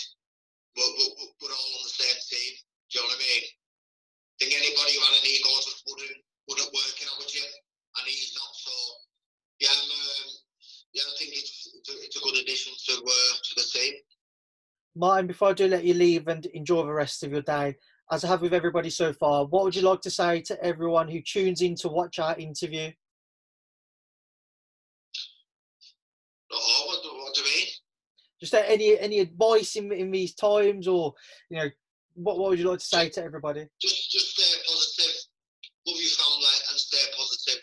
[0.76, 2.52] we're, we're, we're all on the same team.
[2.90, 3.44] Do you know what I mean?
[3.46, 6.18] I think anybody who had an ego just wouldn't
[6.48, 8.52] wouldn't work in our gym, and he's not.
[8.56, 8.74] So
[9.60, 10.28] yeah, I'm, um,
[10.96, 13.94] yeah, I think it's it's a, it's a good addition to uh, to the team.
[15.20, 17.76] Martin, before I do let you leave and enjoy the rest of your day,
[18.10, 21.08] as I have with everybody so far, what would you like to say to everyone
[21.08, 22.90] who tunes in to watch our interview?
[26.50, 27.66] Oh, what, do, what do you mean?
[28.40, 31.12] Just any any advice in in these times, or
[31.50, 31.68] you know,
[32.14, 33.68] what what would you like to say to everybody?
[33.78, 35.14] Just just stay positive,
[35.86, 37.60] love your family, and stay positive,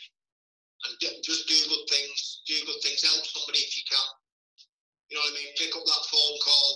[0.85, 0.93] and
[1.25, 2.43] just do good things.
[2.45, 3.01] Do good things.
[3.01, 4.07] Help somebody if you can.
[5.09, 5.51] You know what I mean?
[5.57, 6.69] Pick up that phone call,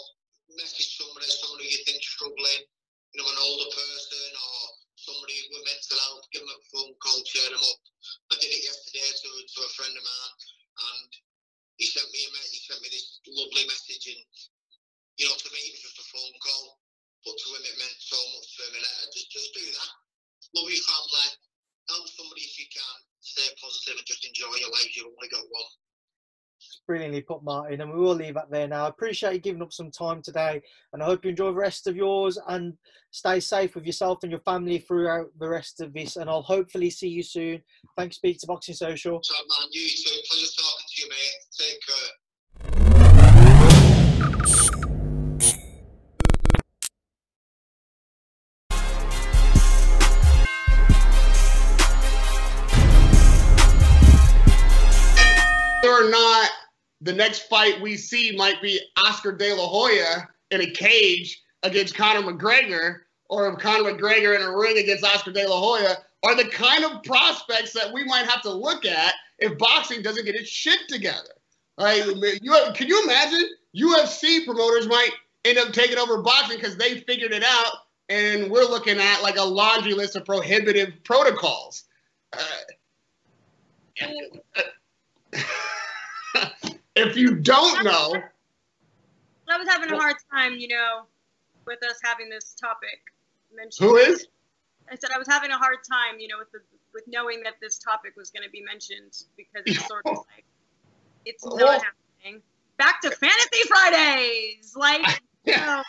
[0.59, 2.65] message somebody, somebody you think struggling
[3.11, 4.55] you know, an older person or
[4.95, 7.79] somebody with mental health, give them a phone call, cheer them up.
[8.31, 10.35] I did it yesterday to, to a friend of mine,
[10.79, 11.09] and
[11.75, 14.21] he sent me a he sent me this lovely message, and
[15.19, 16.79] you know, to me it was just a phone call,
[17.27, 18.79] but to him it meant so much to him.
[18.79, 19.91] And I just just do that.
[20.55, 21.29] Love your family,
[21.91, 24.87] help somebody if you can, stay positive, and just enjoy your life.
[24.95, 25.71] You've only got one.
[26.81, 28.85] It's brilliantly put, Martin, and we will leave that there now.
[28.85, 30.63] I appreciate you giving up some time today,
[30.93, 32.75] and I hope you enjoy the rest of yours and
[33.11, 36.15] stay safe with yourself and your family throughout the rest of this.
[36.15, 37.61] And I'll hopefully see you soon.
[37.97, 39.21] Thanks, Speak to Boxing Social.
[39.21, 40.09] So, man, you too.
[40.27, 41.37] Pleasure talking to you, mate.
[41.59, 42.09] Take care.
[55.83, 56.60] Or not
[57.01, 61.95] the next fight we see might be Oscar De La Hoya in a cage against
[61.95, 66.49] Conor McGregor, or Conor McGregor in a ring against Oscar De La Hoya, are the
[66.49, 70.49] kind of prospects that we might have to look at if boxing doesn't get its
[70.49, 71.29] shit together.
[71.77, 72.05] Like,
[72.41, 73.49] you, can you imagine?
[73.75, 75.11] UFC promoters might
[75.45, 77.73] end up taking over boxing because they figured it out,
[78.09, 81.85] and we're looking at like a laundry list of prohibitive protocols.
[82.33, 82.43] Uh,
[86.95, 88.15] if you don't know,
[89.47, 91.03] I was having a hard time, you know,
[91.65, 92.99] with us having this topic
[93.53, 93.89] mentioned.
[93.89, 94.27] who is?
[94.89, 96.59] I said I was having a hard time, you know, with the
[96.93, 100.45] with knowing that this topic was going to be mentioned because it's sort of like
[101.25, 102.41] it's not Well- happening.
[102.77, 105.83] Back to Fantasy Fridays, like know,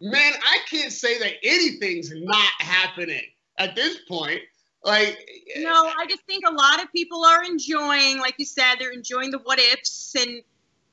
[0.00, 3.22] Man, I can't say that anything's not happening
[3.58, 4.40] at this point.
[4.86, 5.18] Like,
[5.56, 9.32] No, I just think a lot of people are enjoying, like you said, they're enjoying
[9.32, 10.42] the what ifs and,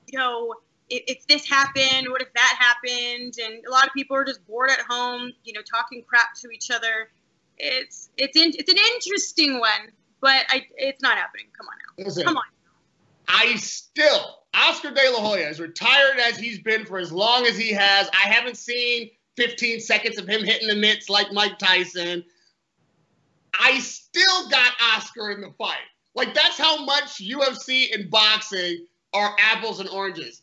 [0.07, 0.55] you know,
[0.89, 3.35] if, if this happened, what if that happened?
[3.39, 6.49] And a lot of people are just bored at home, you know, talking crap to
[6.49, 7.11] each other.
[7.59, 11.45] It's it's in, it's an interesting one, but I it's not happening.
[11.55, 12.43] Come on now, listen, come on.
[13.27, 17.55] I still, Oscar De La Hoya, as retired as he's been for as long as
[17.55, 22.25] he has, I haven't seen 15 seconds of him hitting the mitts like Mike Tyson.
[23.59, 25.77] I still got Oscar in the fight.
[26.15, 30.41] Like, that's how much UFC and boxing are apples and oranges.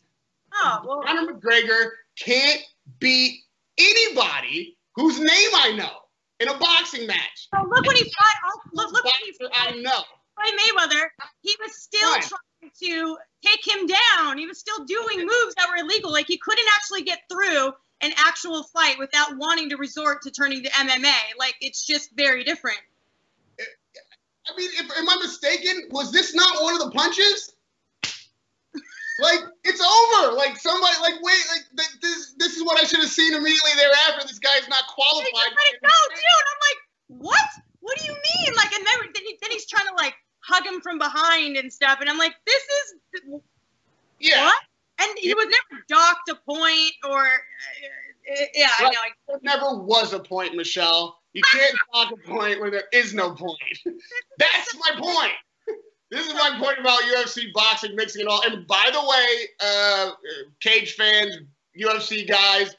[0.53, 2.61] Oh well, Conor McGregor can't
[2.99, 3.39] beat
[3.77, 5.91] anybody whose name I know
[6.39, 7.47] in a boxing match.
[7.55, 8.61] oh, look when he fought.
[8.73, 10.03] Look, look when he fought I know.
[10.35, 11.05] Floyd Mayweather.
[11.41, 12.21] He was still Right.
[12.23, 14.37] trying to take him down.
[14.37, 16.11] He was still doing moves that were illegal.
[16.11, 17.71] Like he couldn't actually get through
[18.01, 21.13] an actual fight without wanting to resort to turning to MMA.
[21.37, 22.79] Like it's just very different.
[24.51, 25.87] I mean, if am I mistaken?
[25.91, 27.53] Was this not one of the punches?
[29.19, 30.33] like it's over.
[30.35, 32.33] Like somebody, like wait, like th- this.
[32.37, 34.27] This is what I should have seen immediately thereafter.
[34.27, 35.31] This guy's not qualified.
[35.33, 36.17] let it go, dude.
[36.17, 37.47] I'm like, what?
[37.81, 38.53] What do you mean?
[38.55, 41.71] Like, and then, then, he, then he's trying to like hug him from behind and
[41.71, 41.99] stuff.
[41.99, 43.41] And I'm like, this is
[44.19, 44.63] Yeah, what?
[44.99, 48.99] And he was never docked a point or, uh, yeah, I know.
[49.27, 51.20] There never was a point, Michelle.
[51.33, 53.57] You can't talk a point where there is no point.
[54.37, 55.33] That's my point.
[56.09, 58.41] This is my point about UFC boxing mixing it all.
[58.45, 60.11] And by the way, uh,
[60.59, 61.37] cage fans,
[61.79, 62.75] UFC guys,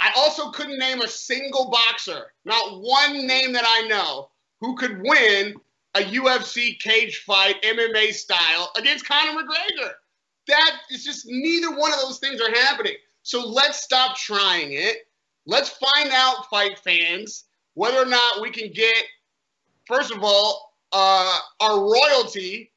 [0.00, 4.30] I also couldn't name a single boxer, not one name that I know,
[4.60, 5.56] who could win
[5.94, 9.90] a UFC cage fight, MMA style, against Conor McGregor.
[10.46, 12.94] That is just neither one of those things are happening.
[13.22, 14.98] So let's stop trying it.
[15.46, 17.44] Let's find out, fight fans,
[17.78, 19.04] whether or not we can get,
[19.86, 22.72] first of all, uh, our royalty,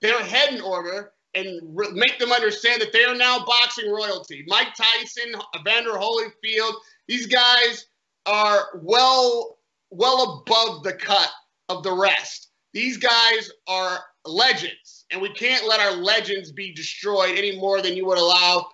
[0.00, 4.42] their head in order, and re- make them understand that they are now boxing royalty.
[4.46, 6.72] Mike Tyson, Evander Holyfield,
[7.06, 7.88] these guys
[8.24, 9.58] are well,
[9.90, 11.28] well above the cut
[11.68, 12.48] of the rest.
[12.72, 17.94] These guys are legends, and we can't let our legends be destroyed any more than
[17.94, 18.68] you would allow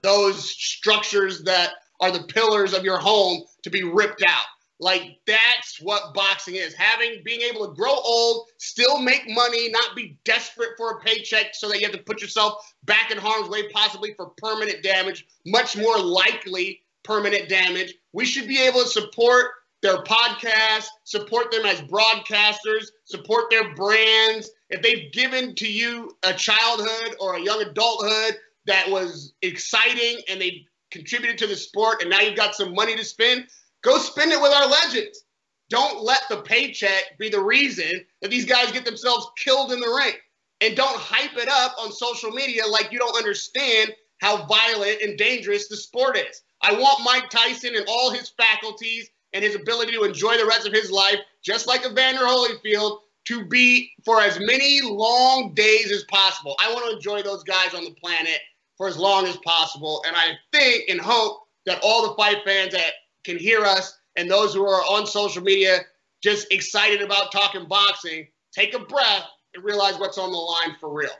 [0.00, 4.46] those structures that are the pillars of your home to be ripped out.
[4.78, 6.74] Like that's what boxing is.
[6.74, 11.54] Having being able to grow old, still make money, not be desperate for a paycheck
[11.54, 15.26] so that you have to put yourself back in harm's way, possibly for permanent damage,
[15.46, 17.94] much more likely permanent damage.
[18.12, 24.50] We should be able to support their podcasts, support them as broadcasters, support their brands.
[24.68, 28.36] If they've given to you a childhood or a young adulthood
[28.66, 32.96] that was exciting and they contributed to the sport and now you've got some money
[32.96, 33.46] to spend,
[33.86, 35.24] go spend it with our legends.
[35.70, 39.88] Don't let the paycheck be the reason that these guys get themselves killed in the
[39.88, 40.14] ring.
[40.60, 45.18] And don't hype it up on social media like you don't understand how violent and
[45.18, 46.42] dangerous the sport is.
[46.62, 50.66] I want Mike Tyson and all his faculties and his ability to enjoy the rest
[50.66, 56.04] of his life, just like Evander Holyfield, to be for as many long days as
[56.04, 56.56] possible.
[56.58, 58.40] I want to enjoy those guys on the planet
[58.78, 60.02] for as long as possible.
[60.06, 62.92] And I think and hope that all the fight fans that
[63.26, 65.80] can hear us and those who are on social media
[66.22, 70.90] just excited about talking boxing, take a breath and realize what's on the line for
[70.90, 71.10] real.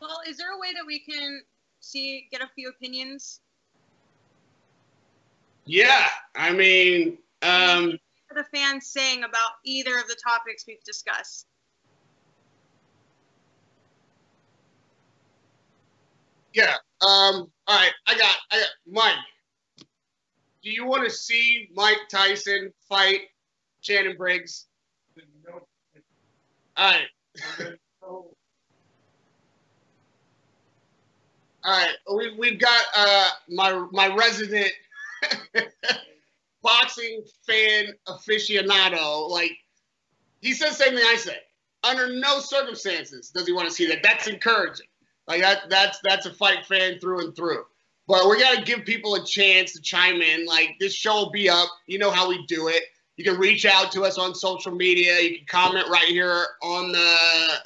[0.00, 1.40] Well, is there a way that we can
[1.80, 3.40] see get a few opinions?
[5.64, 10.84] Yeah, I mean, um, what are the fans saying about either of the topics we've
[10.84, 11.46] discussed?
[16.52, 16.74] Yeah.
[17.00, 17.92] Um, all right.
[18.06, 19.14] I got, I got Mike.
[20.66, 23.20] Do you want to see Mike Tyson fight
[23.82, 24.66] Shannon Briggs?
[25.46, 25.60] No.
[26.76, 27.76] All right.
[28.02, 28.26] all
[31.64, 31.94] right.
[32.12, 34.72] We, we've got uh, my my resident
[36.64, 39.30] boxing fan aficionado.
[39.30, 39.52] Like
[40.40, 41.36] he says the same thing I say.
[41.84, 44.02] Under no circumstances does he want to see that.
[44.02, 44.88] That's encouraging.
[45.28, 47.66] Like that that's that's a fight fan through and through.
[48.08, 50.46] But we gotta give people a chance to chime in.
[50.46, 51.68] Like this show will be up.
[51.86, 52.84] You know how we do it.
[53.16, 55.18] You can reach out to us on social media.
[55.20, 57.16] You can comment right here on the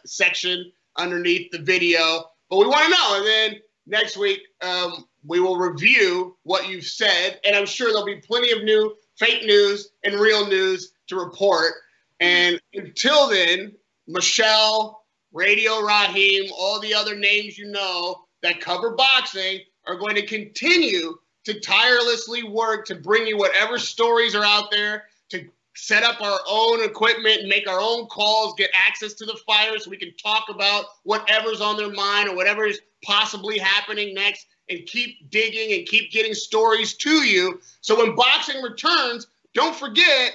[0.06, 2.24] section underneath the video.
[2.48, 3.16] But we want to know.
[3.18, 7.40] And then next week, um, we will review what you've said.
[7.44, 11.72] And I'm sure there'll be plenty of new fake news and real news to report.
[12.20, 13.72] And until then,
[14.06, 20.26] Michelle, Radio Raheem, all the other names you know that cover boxing are going to
[20.26, 26.20] continue to tirelessly work to bring you whatever stories are out there, to set up
[26.20, 30.14] our own equipment, make our own calls, get access to the fire so we can
[30.16, 35.76] talk about whatever's on their mind or whatever is possibly happening next and keep digging
[35.76, 37.60] and keep getting stories to you.
[37.80, 40.32] So when boxing returns, don't forget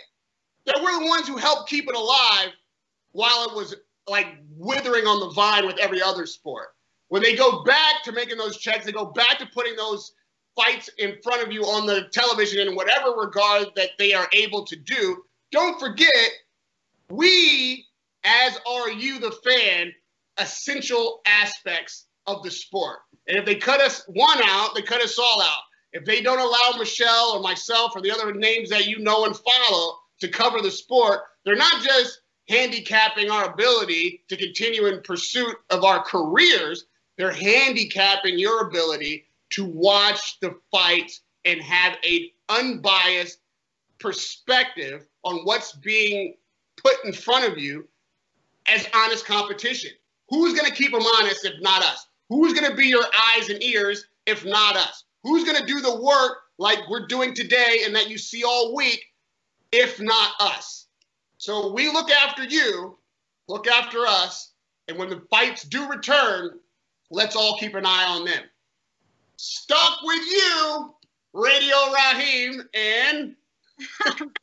[0.65, 2.49] that we're the ones who helped keep it alive
[3.11, 3.75] while it was
[4.07, 6.69] like withering on the vine with every other sport.
[7.09, 10.13] When they go back to making those checks, they go back to putting those
[10.55, 14.65] fights in front of you on the television in whatever regard that they are able
[14.65, 15.23] to do.
[15.51, 16.09] Don't forget,
[17.09, 17.85] we,
[18.23, 19.93] as are you, the fan,
[20.39, 22.99] essential aspects of the sport.
[23.27, 25.61] And if they cut us one out, they cut us all out.
[25.93, 29.35] If they don't allow Michelle or myself or the other names that you know and
[29.35, 35.55] follow to cover the sport, they're not just handicapping our ability to continue in pursuit
[35.69, 36.85] of our careers,
[37.17, 43.39] they're handicapping your ability to watch the fights and have an unbiased
[43.99, 46.35] perspective on what's being
[46.77, 47.87] put in front of you
[48.67, 49.91] as honest competition.
[50.29, 52.07] Who's going to keep them honest if not us?
[52.29, 55.03] Who's going to be your eyes and ears if not us?
[55.23, 58.75] Who's going to do the work like we're doing today and that you see all
[58.75, 59.03] week
[59.71, 60.87] if not us?
[61.37, 62.97] So we look after you,
[63.47, 64.53] look after us,
[64.87, 66.59] and when the fights do return,
[67.11, 68.43] let's all keep an eye on them.
[69.37, 70.95] Stuck with you,
[71.33, 73.35] Radio Raheem, and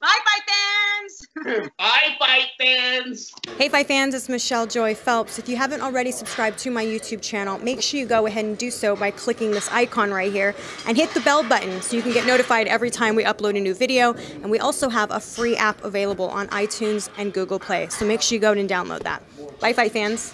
[0.00, 1.68] Bye, fight fans!
[1.78, 3.30] Bye, fight fans!
[3.58, 5.38] Hey, fight fans, it's Michelle Joy Phelps.
[5.38, 8.56] If you haven't already subscribed to my YouTube channel, make sure you go ahead and
[8.56, 10.54] do so by clicking this icon right here
[10.86, 13.60] and hit the bell button so you can get notified every time we upload a
[13.60, 14.14] new video.
[14.42, 18.22] And we also have a free app available on iTunes and Google Play, so make
[18.22, 19.22] sure you go and download that.
[19.60, 20.32] Bye, fight fans!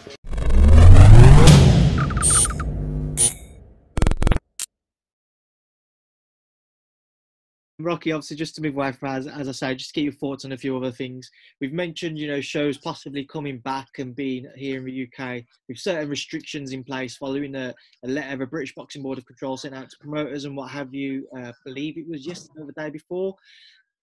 [7.78, 10.12] Rocky, obviously, just to move away from as, as I say, just to get your
[10.14, 11.30] thoughts on a few other things.
[11.60, 15.78] We've mentioned, you know, shows possibly coming back and being here in the UK with
[15.78, 19.58] certain restrictions in place following a, a letter of a British Boxing Board of Control
[19.58, 21.28] sent out to promoters and what have you.
[21.36, 23.34] Uh, believe it was yesterday or the day before.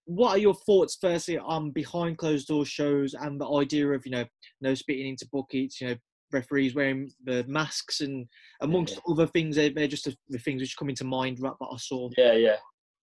[0.06, 4.12] What are your thoughts, firstly, on behind closed door shows and the idea of, you
[4.12, 4.26] know,
[4.62, 5.96] no spitting into buckets, you know,
[6.32, 8.28] referees wearing the masks and
[8.62, 9.14] amongst yeah.
[9.14, 12.10] other things, they're just the things which come into mind right that I saw.
[12.18, 12.58] Yeah, yeah.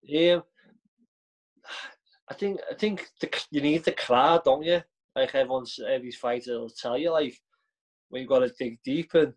[0.08, 0.40] Yeah,
[2.30, 4.82] I think I think the, you need the crowd, don't you?
[5.16, 7.38] Like everyone's every fighter will tell you, like
[8.10, 9.34] when you've got to dig deep and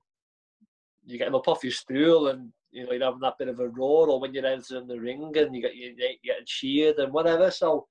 [1.05, 3.69] you're getting up off your stool and you know you're having that bit of a
[3.69, 7.51] roar, or when you're entering the ring and you get you getting cheered and whatever.
[7.51, 7.87] So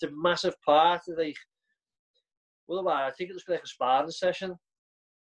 [0.00, 1.36] it's a massive part of like.
[2.68, 4.56] Well, I think it was like a sparring session.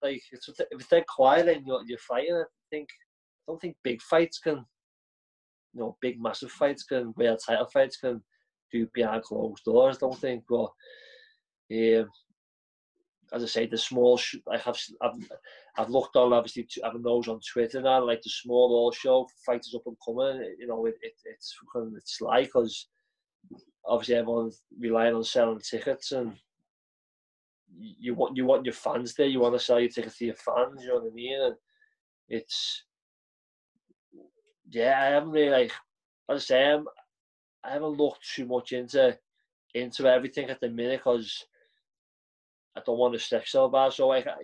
[0.03, 2.89] Like it's if it's dead quiet and you're you're fighting, I think
[3.47, 4.65] I don't think big fights can,
[5.74, 8.22] you know, big massive fights can, world title fights can
[8.72, 9.97] do behind closed doors.
[9.97, 10.72] Don't think, but
[11.72, 12.09] um,
[13.34, 15.32] as I say, the small sh- I have I've,
[15.78, 19.28] I've looked on obviously to, having those on Twitter now, like the small all show
[19.45, 20.55] fighters up and coming.
[20.59, 21.55] You know, it, it it's
[21.95, 22.88] it's like because
[23.86, 26.34] obviously everyone's relying on selling tickets and
[27.80, 29.28] you want you want your fans there.
[29.28, 30.82] You want to sell your tickets to your fans.
[30.82, 31.41] You know what I mean?
[31.41, 31.55] And
[32.28, 32.84] it's
[34.69, 35.72] yeah, I haven't really like
[36.30, 36.86] as I say, I'm,
[37.64, 39.18] I haven't looked too much into
[39.74, 41.45] into everything at the minute because
[42.76, 43.93] I don't want to stick so bad.
[43.93, 44.36] So like, I,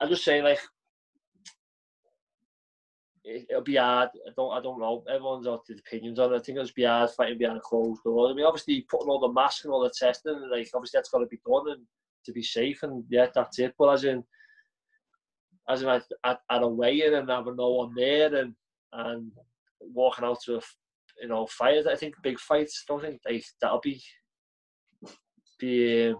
[0.00, 0.60] I just say like,
[3.24, 4.10] it, will be hard.
[4.26, 5.04] I don't, I don't know.
[5.08, 6.36] Everyone's got their opinions on it.
[6.36, 8.32] I think it'll be hard fighting behind a closed doors.
[8.32, 11.18] I mean, obviously putting all the masks and all the testing, like obviously that's got
[11.18, 11.82] to be done and
[12.24, 12.82] to be safe.
[12.82, 13.74] And yeah, that's it.
[13.78, 14.24] But as in,
[15.68, 18.54] as in at, a weigh-in and having no one there and
[18.92, 19.30] and
[19.80, 20.60] walking out to a
[21.20, 21.86] you know fight.
[21.86, 22.84] I think big fights.
[22.86, 24.02] Don't think like, that'll be
[25.58, 26.16] be um,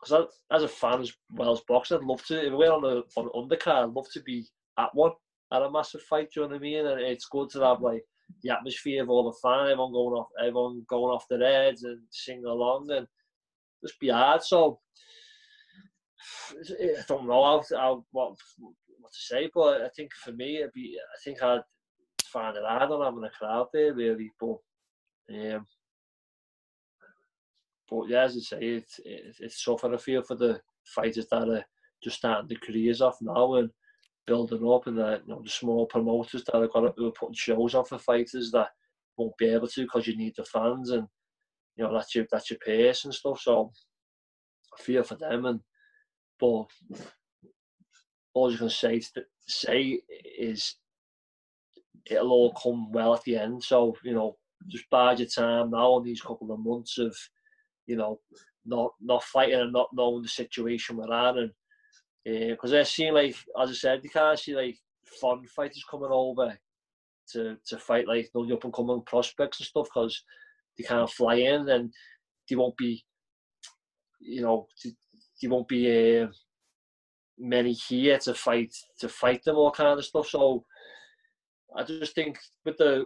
[0.00, 2.46] because as a fan as well as boxer, I'd love to.
[2.46, 4.46] If we're on the on undercard, I'd love to be
[4.78, 5.12] at one
[5.52, 6.28] at a massive fight.
[6.32, 6.86] Do you know what I mean?
[6.86, 8.02] And it's good to have like
[8.42, 12.00] the atmosphere of all the fans, everyone going off, everyone going off their heads and
[12.10, 13.06] singing along, and
[13.84, 14.42] just be hard.
[14.42, 14.80] So
[16.50, 18.36] I don't know how, how what
[19.00, 21.60] what to say, but I think for me, it'd be I think I'd
[22.32, 24.58] find it hard on having a crowd there really, but
[25.32, 25.66] um,
[27.88, 29.84] but yeah, as I say, it's it, it's tough.
[29.84, 31.64] And I feel for the fighters that are
[32.02, 33.70] just starting their careers off now and
[34.26, 37.34] building up, and the you know the small promoters that are got who are putting
[37.34, 38.68] shows on for fighters that
[39.16, 41.06] won't be able to because you need the fans and
[41.76, 43.40] you know that's your that's your pace and stuff.
[43.40, 43.72] So
[44.78, 45.60] I feel for them, and
[46.38, 46.66] but
[48.34, 49.02] all you can say
[49.46, 50.00] say
[50.38, 50.76] is
[52.10, 53.62] it'll all come well at the end.
[53.62, 54.36] So you know,
[54.68, 57.16] just bide your time now on these couple of months of
[57.86, 58.20] you know
[58.66, 61.50] not not fighting and not knowing the situation we're in,
[62.26, 64.76] and because uh, I see like as I said, you can't see like
[65.20, 66.58] fun fighters coming over
[67.32, 70.22] to to fight like the up and coming prospects and stuff because
[70.76, 71.92] they can't fly in and
[72.48, 73.04] they won't be,
[74.20, 74.66] you know,
[75.40, 76.20] they won't be.
[76.22, 76.26] Uh,
[77.40, 80.28] many here to fight to fight them all kind of stuff.
[80.28, 80.64] So
[81.76, 83.04] I just think with the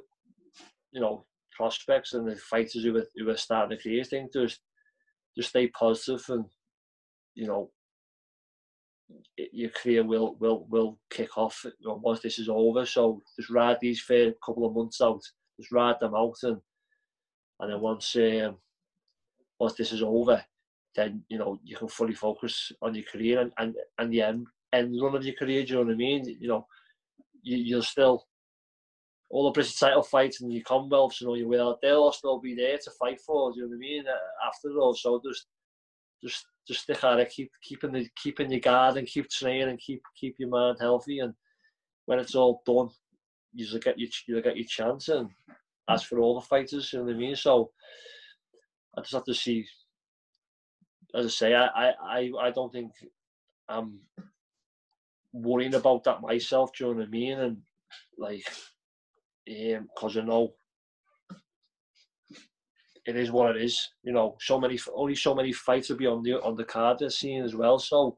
[0.92, 4.60] you know prospects and the fighters who are who are starting to create things, just
[5.36, 6.44] just stay positive and
[7.34, 7.70] you know
[9.36, 12.86] your career will will will kick off once this is over.
[12.86, 15.20] So just ride these first couple of months out,
[15.58, 16.58] just ride them out, and
[17.60, 18.56] and then once um,
[19.58, 20.44] once this is over,
[20.96, 24.46] then you know you can fully focus on your career and and, and the end
[24.72, 25.64] end run of your career.
[25.64, 26.36] Do you know what I mean?
[26.40, 26.66] You know,
[27.42, 28.26] you, you'll still
[29.30, 32.38] all the British title fights and your Commonwealths and all your will, they'll all still
[32.38, 33.52] be there to fight for.
[33.52, 34.04] Do you know what I mean?
[34.06, 35.46] Uh, after all, so just
[36.22, 39.78] just just stick at it, keep keeping the keeping your guard and keep training and
[39.78, 41.18] keep keep your mind healthy.
[41.18, 41.34] And
[42.06, 42.88] when it's all done,
[43.54, 45.08] you'll get your you'll get your chance.
[45.08, 45.30] And
[45.88, 47.36] as for all the fighters, you know what I mean.
[47.36, 47.70] So
[48.96, 49.66] I just have to see
[51.14, 52.90] as I say, I, I, I don't think
[53.68, 54.00] I'm
[55.32, 56.72] worrying about that myself.
[56.72, 57.38] Do you know what I mean?
[57.38, 57.56] And
[58.18, 58.44] like,
[59.46, 60.54] because um, I know
[63.06, 63.90] it is what it is.
[64.02, 66.98] You know, so many only so many fights will be on the on the card
[66.98, 67.78] this seeing as well.
[67.78, 68.16] So,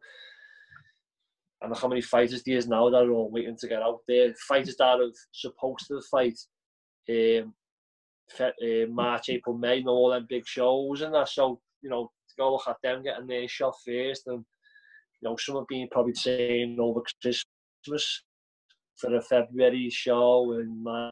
[1.63, 4.33] and how many fighters there is now that are all waiting to get out there.
[4.49, 6.39] Fighters that are supposed to fight.
[7.09, 7.55] Um,
[8.41, 11.29] uh, March, April, May, and all them big shows and that.
[11.29, 14.45] So you know, to go look at them getting their shot first, and
[15.21, 18.25] you know some have been probably saying over Christmas
[18.97, 21.11] for a February show, and my,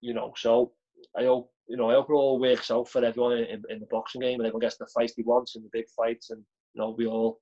[0.00, 0.72] you know, so
[1.16, 3.86] I hope you know I hope it all works out for everyone in, in the
[3.90, 6.42] boxing game, and everyone gets the fights they want and the big fights, and
[6.74, 7.38] you know we all,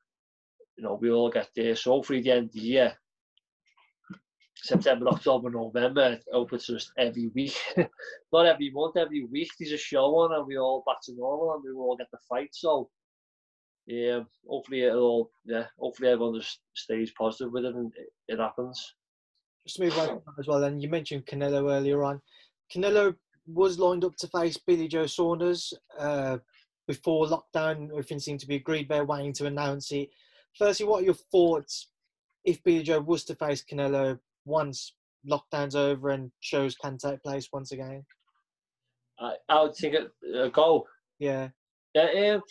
[0.76, 1.76] you know, we all get there.
[1.76, 2.96] So hopefully, the end of the year,
[4.62, 7.56] September, October, November, open just every week.
[8.32, 11.54] Not every month, every week there's a show on and we all back to normal
[11.54, 12.50] and we all get the fight.
[12.52, 12.90] So
[13.86, 18.94] yeah, hopefully it'll yeah, hopefully everyone just stays positive with it and it, it happens.
[19.66, 22.20] Just move on as well then, you mentioned Canelo earlier on.
[22.74, 23.14] Canelo
[23.46, 26.38] was lined up to face Billy Joe Saunders uh,
[26.86, 27.90] before lockdown.
[27.90, 28.88] Everything seemed to be agreed.
[28.88, 30.08] They're waiting to announce it.
[30.58, 31.88] Firstly, what are your thoughts
[32.44, 34.94] if Billy Joe was to face Canelo once
[35.28, 38.04] lockdown's over and shows can take place once again?
[39.18, 40.86] I, I would think it a goal.
[41.18, 41.48] Yeah.
[41.94, 42.34] Yeah.
[42.34, 42.42] Um,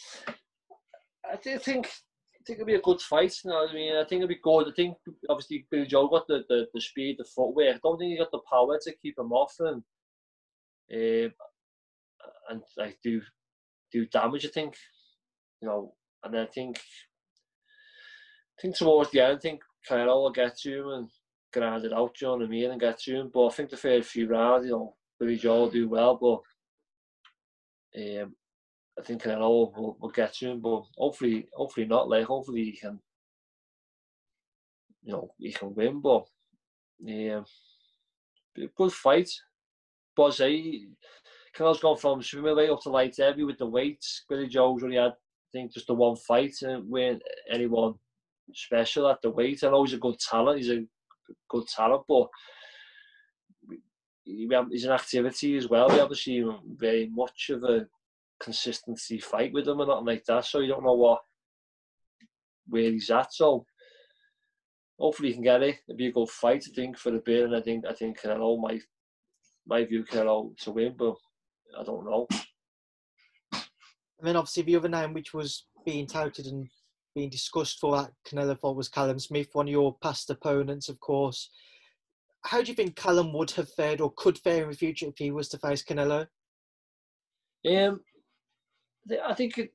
[1.32, 1.91] I think I
[2.50, 3.34] think it'll be a good fight.
[3.43, 3.95] You know I mean?
[3.95, 4.68] I think it'll be good.
[4.68, 4.97] I think
[5.30, 7.76] obviously Billy Joe got the, the, the speed, the footwork.
[7.76, 9.84] I don't think he got the power to keep him off and
[10.91, 11.34] um,
[12.50, 13.22] and like do
[13.91, 14.45] do damage.
[14.45, 14.76] I think
[15.62, 15.93] you know,
[16.24, 16.78] and I think
[18.58, 21.10] I think towards the end, I think Canelo will get to him and
[21.54, 23.32] grind it out, you know what I mean, and get to him.
[23.32, 26.41] But I think the first few rounds, you know, Billy Joe will do well, but
[28.02, 28.36] um,
[29.00, 30.60] I think Canelo will, will get to him.
[30.60, 32.10] But hopefully, hopefully not.
[32.10, 33.00] Like hopefully he can,
[35.04, 36.02] you know, he can win.
[36.02, 36.26] But um,
[37.08, 37.41] yeah,
[38.76, 39.30] good fight.
[40.32, 40.82] Say,
[41.56, 44.26] Canelo's gone from way up to light heavy with the weights.
[44.28, 45.14] Billy Joe's only had
[45.50, 47.93] I think just the one fight uh, and weren't anyone
[48.54, 49.64] special at the weight.
[49.64, 50.60] I know he's a good talent.
[50.60, 50.86] He's a
[51.50, 52.28] good talent, but
[54.26, 55.89] he's an activity as well.
[55.89, 57.88] We haven't seen very much of a
[58.41, 60.45] consistency fight with him or nothing like that.
[60.45, 61.19] So you don't know what
[62.67, 63.33] where he's at.
[63.33, 63.65] So
[64.99, 65.77] hopefully he can get it.
[65.87, 67.45] It'd be a good fight, I think, for the beer.
[67.45, 68.79] And I think I think Canelo my
[69.67, 71.15] my view Canelo to win, but
[71.77, 72.27] I don't know.
[73.51, 76.67] And then obviously the other name which was being touted and
[77.15, 80.99] being discussed for that Canelo fight was Callum Smith, one of your past opponents, of
[80.99, 81.49] course.
[82.45, 85.17] How do you think Callum would have fared or could fare in the future if
[85.17, 86.27] he was to face Canelo?
[87.67, 87.99] Um,
[89.26, 89.74] I think it,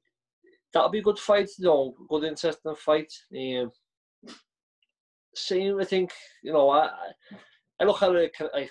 [0.72, 3.12] that'll be a good fight, you know, good interesting fight.
[3.36, 3.70] Um,
[5.34, 6.12] same, I think,
[6.42, 6.90] you know, I,
[7.80, 8.68] I look at it, I,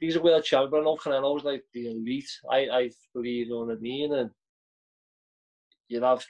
[0.00, 3.64] he's a world champion, I know Canelo's like the elite, I, I believe, you know
[3.64, 4.30] what I mean, and
[5.88, 6.24] you have,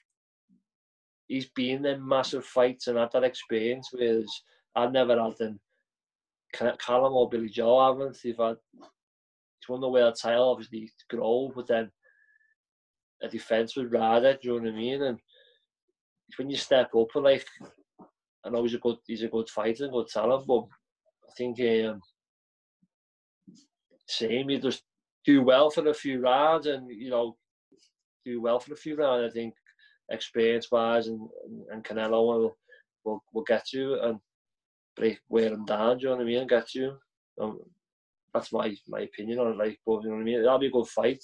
[1.29, 4.27] he's been in massive fights and had that experience, whereas
[4.75, 5.61] I've never had them.
[6.55, 11.67] Callum or Billy Joe haven't, they've had, he's won the world title, obviously, grow, but
[11.67, 11.91] then
[13.23, 15.03] a defence was rather, do you know what I mean?
[15.03, 15.19] And
[16.37, 17.47] when you step up and like
[18.45, 20.65] I know he's a good he's a good fighter, good talent, but
[21.29, 22.01] I think um,
[24.09, 24.83] same you just
[25.25, 27.37] do well for a few rounds and you know
[28.25, 29.31] do well for a few rounds.
[29.31, 29.55] I think
[30.11, 31.21] experience wise and
[31.71, 32.57] and Canelo will
[33.05, 34.19] will, will get you and
[34.97, 35.99] break wear him down.
[35.99, 36.39] Do you know what I mean?
[36.39, 36.97] And get you.
[37.41, 37.61] Um,
[38.35, 39.57] that's my my opinion on it.
[39.57, 40.43] Like, but you know what I mean?
[40.43, 41.23] That'll be a good fight.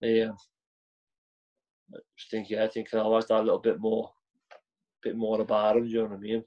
[0.00, 0.30] Yeah.
[2.16, 4.10] Just think yeah, I think Canelo has that little bit more
[5.02, 5.84] bit more about him.
[5.84, 6.44] Do you know what I mean?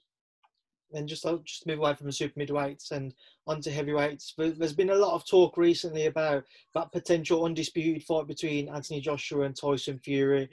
[0.93, 3.13] And just I'll just move away from the super midweights and
[3.47, 4.35] onto heavyweights.
[4.37, 6.43] There's been a lot of talk recently about
[6.75, 10.49] that potential undisputed fight between Anthony Joshua and Tyson Fury.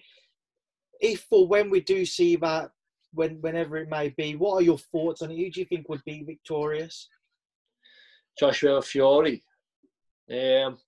[1.00, 2.70] If or when we do see that,
[3.12, 5.36] when whenever it may be, what are your thoughts on it?
[5.36, 7.08] Who do you think would be victorious?
[8.38, 9.42] Joshua Fury.
[10.30, 10.78] Um,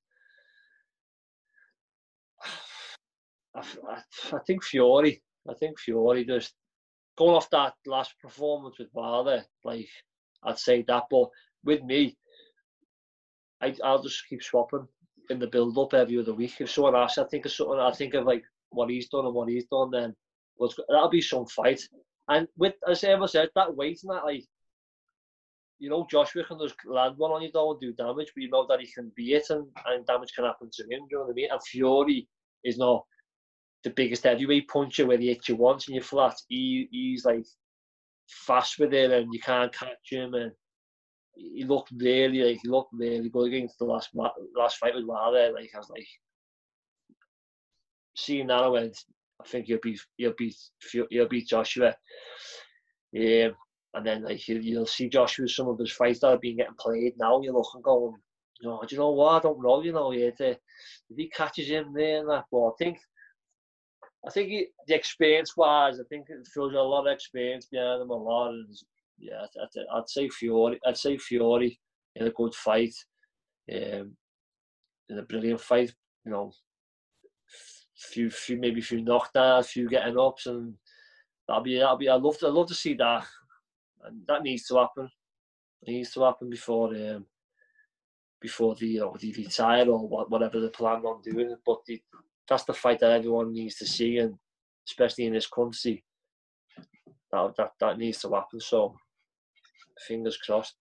[3.89, 4.03] I,
[4.33, 5.23] I, think Fury.
[5.49, 6.55] I think Fury just
[7.17, 9.89] going off that last performance with Wilder, like
[10.43, 11.05] I'd say that.
[11.11, 11.29] But
[11.65, 12.17] with me,
[13.61, 14.87] I I'll just keep swapping
[15.31, 16.61] in the build up every other week.
[16.61, 19.35] If someone asks, I think of something, I think of like what he's done and
[19.35, 19.91] what he's done.
[19.91, 20.15] Then
[20.57, 21.81] well, that'll be some fight.
[22.29, 24.45] And with as I ever said, that weight and that like.
[25.79, 28.49] You know, Joshua can just land one on you though and do damage, but you
[28.51, 30.89] know that he can beat it and, and damage can happen to him.
[30.89, 31.49] Do you know what I mean?
[31.51, 32.29] And Fury
[32.63, 33.05] is not
[33.85, 36.35] the biggest heavyweight puncher where he hits you once and you're flat.
[36.49, 37.45] He, he's like
[38.29, 40.53] fast with it and you can't catch him and
[41.35, 44.11] he looked really like he looked really good against the last
[44.57, 45.53] last fight with Wilder.
[45.55, 46.07] Like I was like
[48.17, 48.97] seeing that I went,
[49.41, 50.57] I think you'll be you'll beat
[51.11, 51.97] you'll beat Joshua.
[53.13, 53.49] Yeah,
[53.95, 56.75] and then like you, you'll see Joshua some of his fights that have been getting
[56.79, 57.41] played now.
[57.41, 58.15] You're looking going,
[58.63, 59.37] no, oh, do you know what?
[59.37, 59.83] I don't know.
[59.83, 60.59] You know, yeah, if
[61.17, 62.99] he catches him there and that, but I think
[64.27, 68.03] I think he, the experience wise, I think it feels a lot of experience behind
[68.03, 68.51] him, a lot.
[68.51, 68.69] And
[69.19, 70.81] yeah, I'd, I'd say Fury.
[70.87, 71.81] I'd say Fury
[72.15, 72.95] in a good fight,
[73.73, 74.17] um,
[75.09, 75.93] in a brilliant fight.
[76.25, 76.53] You know,
[77.97, 80.75] few, few maybe few knockdowns, few getting ups, and
[81.49, 82.09] that'll be that'll be.
[82.09, 83.27] I love to I'd love to see that,
[84.05, 85.11] and that needs to happen.
[85.83, 87.27] It needs to happen before um,
[88.41, 91.57] before the you know the retire or whatever the plan on doing.
[91.67, 92.01] But the,
[92.53, 94.35] that's the fight that everyone needs to see, and
[94.87, 96.05] especially in this country,
[97.33, 98.61] that that, that needs to happen.
[98.61, 98.95] So,
[100.07, 100.75] fingers crossed.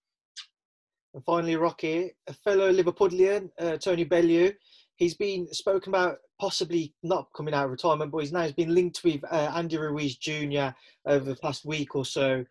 [1.13, 4.51] And finally, Rocky, a fellow Liverpudlian, uh, Tony Bellew,
[4.95, 9.03] he's been spoken about possibly not coming out of retirement, but he's now been linked
[9.03, 10.69] with uh, Andy Ruiz Jr.
[11.05, 12.43] over the past week or so.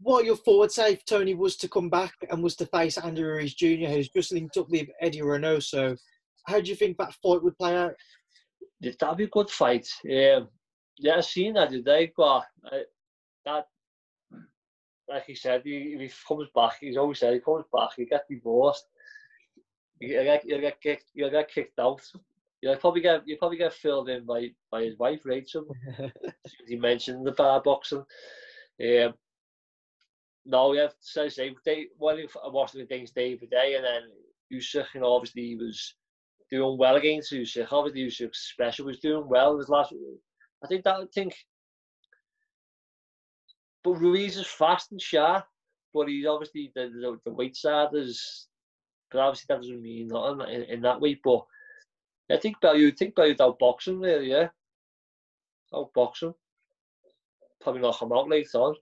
[0.00, 2.98] What are your thoughts say if Tony was to come back and was to face
[2.98, 5.96] Andy Ruiz Jr., who's just linked up with Eddie Reynoso?
[6.46, 7.94] How do you think that fight would play out?
[8.80, 9.88] Be a good fight.
[10.04, 10.48] Um,
[10.98, 12.78] yeah, I seen that today, but uh,
[13.44, 13.66] that,
[15.08, 18.24] like he said, he, he comes back, he's always said he comes back, he get
[18.28, 18.86] divorced,
[20.00, 22.02] you get, you get kicked, you get kicked out.
[22.62, 25.66] You'll probably get you probably get filled in by by his wife Rachel.
[26.66, 28.04] he mentioned the bar boxing.
[28.80, 29.14] Um,
[30.46, 34.02] no, we have to say, they, when I watched against David Day, and then
[34.52, 35.94] Usyk, you know, obviously he was
[36.50, 37.68] doing well against Usyk.
[37.70, 39.92] Obviously, Usyk special was doing well in his last.
[40.62, 41.34] I think that I think.
[43.82, 45.44] But Ruiz is fast and sharp,
[45.92, 48.46] but he's obviously the the, the weight side is.
[49.10, 51.20] But obviously that doesn't mean nothing in, in that way.
[51.22, 51.44] But
[52.30, 54.48] I think Bellew, I think Bellew's out boxing really, yeah.
[55.72, 56.34] Him.
[57.60, 58.74] Probably knock him out later on.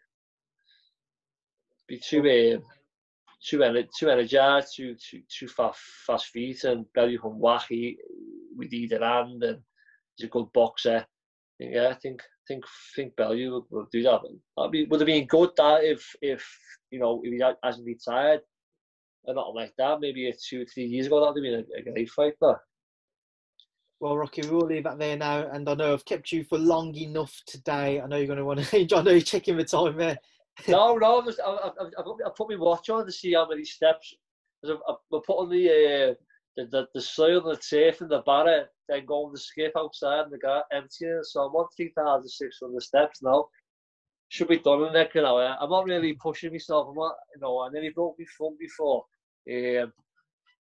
[1.89, 2.65] Be too um,
[3.45, 9.05] too ener- too energized, too too too fast fast feet, and can whack with either
[9.05, 9.61] hand, and
[10.17, 11.07] he's a good boxer.
[11.59, 12.65] Yeah, I think think
[12.97, 14.21] think Bellew will, do that.
[14.57, 16.47] Would have been good that if if
[16.91, 18.41] you know if he hasn't retired
[19.25, 20.01] or not like that.
[20.01, 22.35] Maybe two three years ago that'd have been a, a great fight.
[22.41, 22.61] But
[24.01, 25.49] Well, Rocky, we will leave that there now.
[25.53, 28.01] And I know I've kept you for long enough today.
[28.01, 28.97] I know you're going to want to.
[28.97, 30.19] I know you're checking the time there.
[30.69, 33.65] no, no, I, was, I, I, put- put my watch on to see how many
[33.65, 34.15] steps.
[34.65, 36.15] I, I, we're putting the, uh,
[36.57, 39.73] the, the the soil and the turf and the barra, then go on the skip
[39.77, 41.19] outside and the gar emptying.
[41.21, 41.27] it.
[41.27, 43.47] So I'm on 3,600 steps now.
[44.29, 45.57] Should be done in next hour.
[45.61, 46.89] I'm not really pushing myself.
[46.89, 49.05] I'm not, you know, I nearly broke my thumb before.
[49.51, 49.93] Um,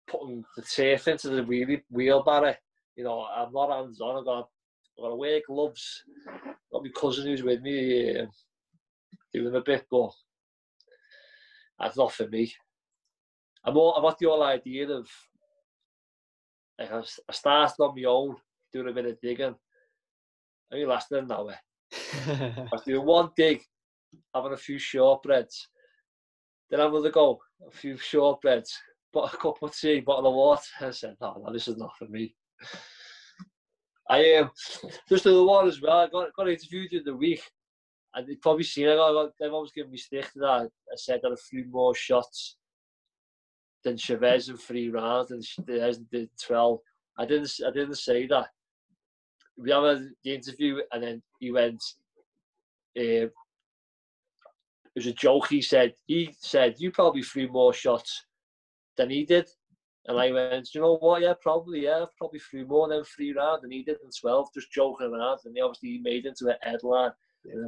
[0.09, 2.57] putting the turf into the wheel barra.
[2.97, 4.19] You know, I'm not hands on.
[4.19, 4.49] I've got,
[4.99, 6.03] I've got to wear gloves.
[6.73, 8.19] Got my cousin who's with me.
[8.19, 8.29] Um,
[9.33, 10.11] doing a bit, but
[11.79, 12.53] that's not for me.
[13.65, 15.09] I'm all, I've got the whole idea of,
[16.79, 18.37] like, I, I started on my own,
[18.73, 19.55] doing a bit of digging.
[20.73, 21.55] I only lasted an hour.
[22.27, 23.63] I was doing one dig,
[24.35, 25.55] having a few shortbreads.
[26.71, 28.71] Then I would go, a few shortbreads,
[29.13, 30.63] but a cup of tea, bottle of water.
[30.81, 32.35] I said, no, no, this is not for me.
[34.09, 34.51] I am um,
[35.09, 36.01] just the one as well.
[36.01, 37.43] I got, got interviewed in the week
[38.15, 39.33] and you've probably seen it.
[39.39, 40.71] They've always given me stick to that.
[40.93, 42.57] I said that a few more shots
[43.85, 46.81] than Chavez in three rounds, and Chavez did twelve.
[47.19, 47.51] I didn't.
[47.67, 48.49] I didn't say that.
[49.57, 51.83] We a, the interview, and then he went.
[52.99, 53.33] Uh, it
[54.97, 55.49] was a joke.
[55.49, 55.95] He said.
[56.07, 58.25] He said you probably threw more shots
[58.97, 59.49] than he did.
[60.07, 61.21] And I went, you know what?
[61.21, 61.85] Yeah, probably.
[61.85, 65.41] Yeah, probably threw more than three rounds than he did in twelve, just joking around.
[65.45, 67.13] And he obviously made into a headline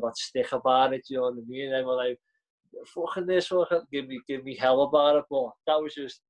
[0.00, 1.72] got stick about it, you know what I mean?
[1.72, 2.18] And were like,
[2.86, 5.24] fucking this, fucking give me, give me hell about it.
[5.30, 6.20] But that was just,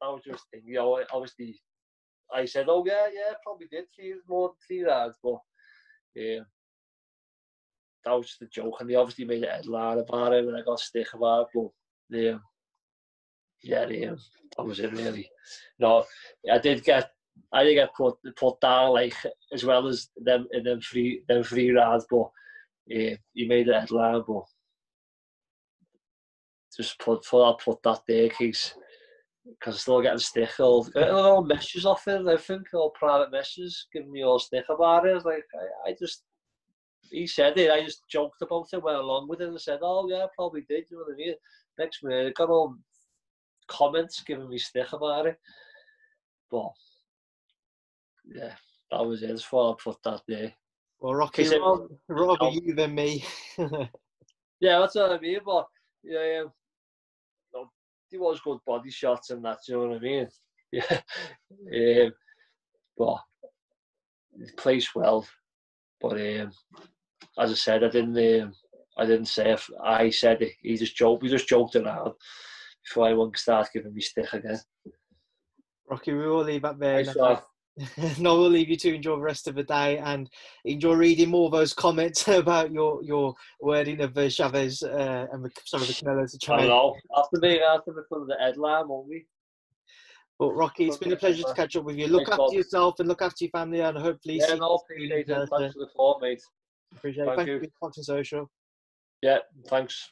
[0.00, 1.60] that was just, thing, you know, obviously,
[2.34, 5.38] I said, oh yeah, yeah, probably did three more than three rounds, but
[6.14, 6.40] yeah,
[8.04, 8.80] that was just a joke.
[8.80, 11.48] And they obviously made a headline about it, and I got stick about it.
[11.54, 12.38] But yeah,
[13.62, 14.14] yeah, yeah,
[14.56, 15.30] that was it really.
[15.78, 16.04] No,
[16.50, 17.10] I did get.
[17.52, 19.14] I did get put put down like
[19.52, 22.30] as well as them in them three them three rounds, but
[22.86, 24.44] yeah, he made a headline, but
[26.76, 28.74] just put put that put that there, case
[29.44, 32.26] because I'm still getting stick all, all messages off it.
[32.26, 35.24] I think all private messages giving me all stick about it.
[35.24, 35.44] Like
[35.86, 36.22] I, I just
[37.10, 37.70] he said it.
[37.70, 40.84] I just joked about it, went along with it, and said, "Oh yeah, probably did."
[40.90, 41.34] You know what I mean?
[41.78, 42.76] Next minute, I got all
[43.68, 45.38] comments giving me stick about it,
[46.50, 46.72] but
[48.24, 48.54] yeah,
[48.90, 49.28] that was it.
[49.28, 50.52] That's why I put that there.
[51.02, 53.24] Well, Rocky, it- rather, rather you than me.
[54.60, 55.40] Yeah, that's what I mean.
[55.44, 55.66] But
[56.04, 56.52] yeah, um,
[57.52, 57.70] no,
[58.08, 59.58] he was good body shots and that.
[59.66, 60.28] You know what I mean?
[60.72, 61.00] Yeah.
[62.06, 62.12] um,
[62.96, 63.18] but
[64.38, 65.26] he plays well.
[66.00, 66.52] But um,
[67.38, 68.42] as I said, I didn't.
[68.42, 68.54] Um,
[68.96, 70.52] I didn't say if I said it.
[70.62, 71.22] He just joked.
[71.22, 72.12] We just joked around
[72.84, 74.60] before I start giving me stick again.
[75.90, 77.04] Rocky, we will leave that there.
[77.04, 77.22] Nice now.
[77.34, 77.42] one.
[78.18, 80.28] no, we'll leave you to enjoy the rest of the day and
[80.64, 85.44] enjoy reading more of those comments about your your wording of uh, Chavez uh, and
[85.44, 86.66] the, some of the Canelo's to try.
[86.66, 86.96] know.
[87.16, 89.26] After being after the front of the headline, won't we?
[90.38, 92.08] But Rocky, it's been a pleasure to catch up with you.
[92.08, 92.52] Look Thanks, after Bob.
[92.54, 95.48] yourself and look after your family, and hopefully Yeah, see no, you appreciate it.
[95.48, 96.42] Thanks for the call, mate.
[96.96, 97.36] Appreciate it.
[97.36, 97.70] Thank Thank you.
[97.80, 98.50] watching social.
[99.22, 100.10] Yeah, thanks.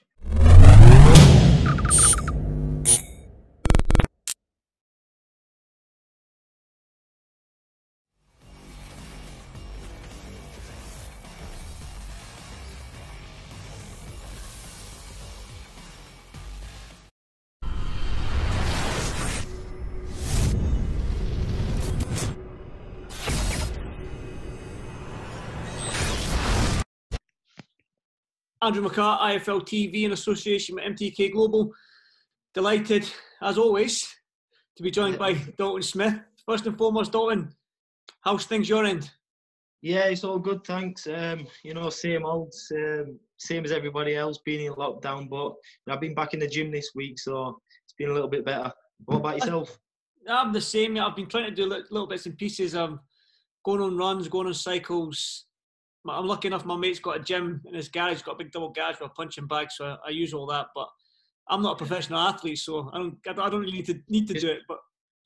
[28.63, 31.73] Andrew McCart, IFL TV in association with MTK Global.
[32.53, 33.09] Delighted,
[33.41, 34.07] as always,
[34.77, 36.15] to be joined by Dalton Smith.
[36.45, 37.55] First and foremost, Dalton,
[38.21, 39.11] how's things your end?
[39.81, 41.07] Yeah, it's all good, thanks.
[41.07, 45.31] Um, you know, same old, um, same as everybody else, being in lockdown.
[45.31, 45.55] But
[45.89, 48.71] I've been back in the gym this week, so it's been a little bit better.
[49.07, 49.79] What about yourself?
[50.29, 50.99] I'm the same.
[50.99, 52.75] I've been trying to do little bits and pieces.
[52.75, 53.01] I'm
[53.65, 55.47] going on runs, going on cycles.
[56.09, 56.65] I'm lucky enough.
[56.65, 58.13] My mate's got a gym in his garage.
[58.15, 60.47] He's got a big double garage with a punching bag, so I, I use all
[60.47, 60.69] that.
[60.75, 60.89] But
[61.49, 63.19] I'm not a professional athlete, so I don't.
[63.27, 64.61] I don't really need to need to do it.
[64.67, 64.79] But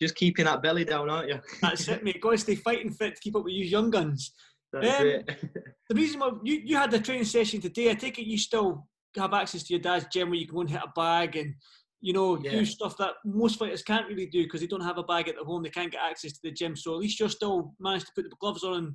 [0.02, 1.40] Just keeping that belly down, aren't you?
[1.62, 2.20] that's it, mate.
[2.20, 4.32] Got to stay fighting fit to keep up with you young guns.
[4.72, 5.28] That's Um, it.
[5.88, 8.88] the reason why you, you had the training session today, I take it you still
[9.16, 11.54] have access to your dad's gym where you can go and hit a bag and
[12.00, 12.50] you know Yeah.
[12.50, 15.36] do stuff that most fighters can't really do because they don't have a bag at
[15.36, 15.62] their home.
[15.62, 16.74] They can't get access to the gym.
[16.74, 18.94] So at least you're still managed to put the gloves on and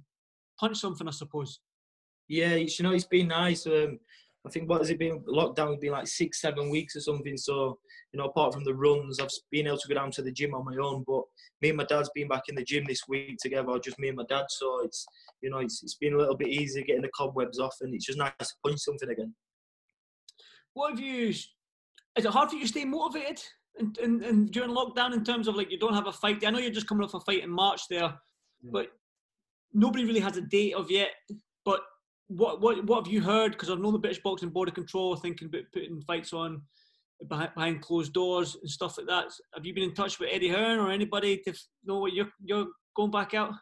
[0.59, 1.61] punch something, I suppose.
[2.30, 3.65] Yeah, it's, you know, it's been nice.
[3.65, 3.99] Um,
[4.45, 5.19] I think what has it been?
[5.21, 7.36] Lockdown has been like six, seven weeks or something.
[7.36, 7.80] So,
[8.13, 10.53] you know, apart from the runs, I've been able to go down to the gym
[10.53, 11.03] on my own.
[11.05, 11.23] But
[11.61, 14.07] me and my dad's been back in the gym this week together, or just me
[14.07, 14.45] and my dad.
[14.49, 15.05] So it's,
[15.41, 18.05] you know, it's, it's been a little bit easier getting the cobwebs off, and it's
[18.05, 19.34] just nice to punch something again.
[20.73, 21.30] What have you?
[21.30, 21.49] Is
[22.15, 23.41] it hard for you to stay motivated
[23.77, 26.45] and in, in, during lockdown in terms of like you don't have a fight?
[26.45, 28.13] I know you're just coming off a fight in March there,
[28.63, 28.88] but
[29.73, 31.09] nobody really has a date of yet.
[31.65, 31.82] But
[32.30, 33.51] what what what have you heard?
[33.51, 36.61] Because I know the British Boxing Board of Control thinking about putting fights on
[37.27, 39.25] behind, closed doors and stuff like that.
[39.53, 41.53] Have you been in touch with Eddie Hearn or anybody to
[41.84, 43.53] know what you're you're going back out?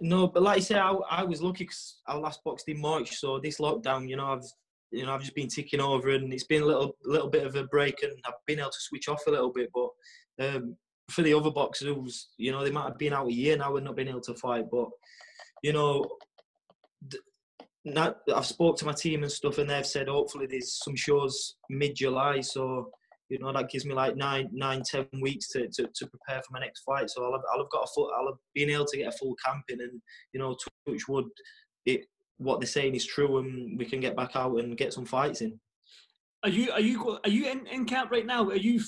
[0.00, 3.16] No, but like I say, I, I was lucky because I last boxed in March.
[3.16, 4.44] So this lockdown, you know, I've
[4.92, 7.56] you know I've just been ticking over, and it's been a little little bit of
[7.56, 9.70] a break, and I've been able to switch off a little bit.
[9.74, 10.76] But um,
[11.10, 13.86] for the other boxers, you know, they might have been out a year now and
[13.86, 14.66] not been able to fight.
[14.70, 14.88] But
[15.64, 16.06] you know,
[17.84, 21.56] not, I've spoke to my team and stuff, and they've said hopefully there's some shows
[21.70, 22.40] mid July.
[22.40, 22.90] So
[23.28, 26.52] you know that gives me like nine, nine, ten weeks to, to, to prepare for
[26.52, 27.08] my next fight.
[27.08, 29.16] So I'll have, I'll have got a full, I'll have been able to get a
[29.16, 30.00] full camp in, and
[30.32, 30.56] you know,
[30.88, 31.26] touch wood,
[31.86, 32.06] it
[32.38, 35.40] what they're saying is true, and we can get back out and get some fights
[35.40, 35.58] in.
[36.42, 38.48] Are you are you are you in, in camp right now?
[38.48, 38.80] Are you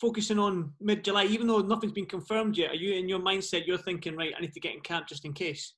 [0.00, 2.70] focusing on mid July, even though nothing's been confirmed yet?
[2.70, 3.66] Are you in your mindset?
[3.66, 4.32] You're thinking, right?
[4.36, 5.74] I need to get in camp just in case.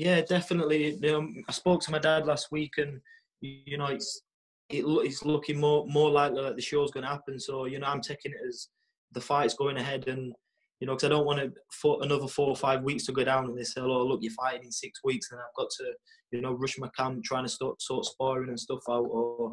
[0.00, 0.98] Yeah, definitely.
[1.12, 3.02] Um, I spoke to my dad last week, and
[3.42, 4.22] you know, it's
[4.70, 7.38] it, it's looking more more likely that the show's going to happen.
[7.38, 8.68] So you know, I'm taking it as
[9.12, 10.32] the fight's going ahead, and
[10.80, 13.24] you know, because I don't want to for another four or five weeks to go
[13.24, 15.92] down, and they say, "Oh, look, you're fighting in six weeks," and I've got to
[16.30, 19.52] you know rush my camp trying to start sort sparring and stuff out, or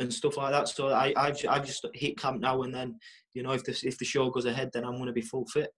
[0.00, 0.68] and stuff like that.
[0.68, 2.98] So I I've I've just hit camp now, and then
[3.34, 5.46] you know, if the if the show goes ahead, then I'm going to be full
[5.46, 5.70] fit.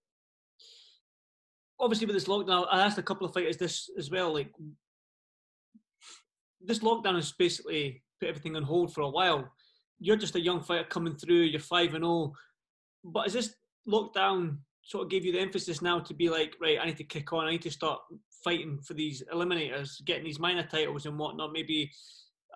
[1.79, 4.33] Obviously, with this lockdown, I asked a couple of fighters this as well.
[4.33, 4.51] Like,
[6.61, 9.51] this lockdown has basically put everything on hold for a while.
[9.99, 11.43] You're just a young fighter coming through.
[11.43, 12.33] You're five and zero,
[13.05, 13.55] but is this
[13.89, 17.05] lockdown sort of gave you the emphasis now to be like, right, I need to
[17.05, 17.47] kick on.
[17.47, 18.01] I need to start
[18.45, 21.53] fighting for these eliminators, getting these minor titles and whatnot.
[21.53, 21.91] Maybe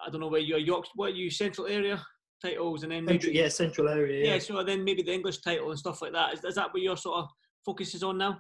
[0.05, 0.87] I don't know where you're York.
[0.95, 2.01] What are you Central area
[2.43, 4.25] titles, and then maybe Central, yeah, central area.
[4.25, 4.35] yeah.
[4.35, 4.39] Yeah.
[4.39, 6.35] So then maybe the English title and stuff like that.
[6.35, 7.29] Is, is that what your sort of
[7.64, 8.39] focus is on now?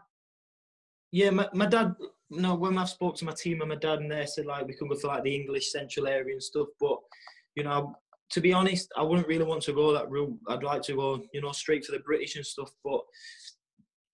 [1.12, 1.94] Yeah, my, my dad.
[2.32, 4.74] No, when I've spoke to my team and my dad, and they said like we
[4.74, 6.68] can go for like the English central area and stuff.
[6.78, 6.98] But
[7.56, 7.96] you know,
[8.30, 10.38] to be honest, I wouldn't really want to go that route.
[10.48, 12.70] I'd like to go, you know, straight to the British and stuff.
[12.84, 13.00] But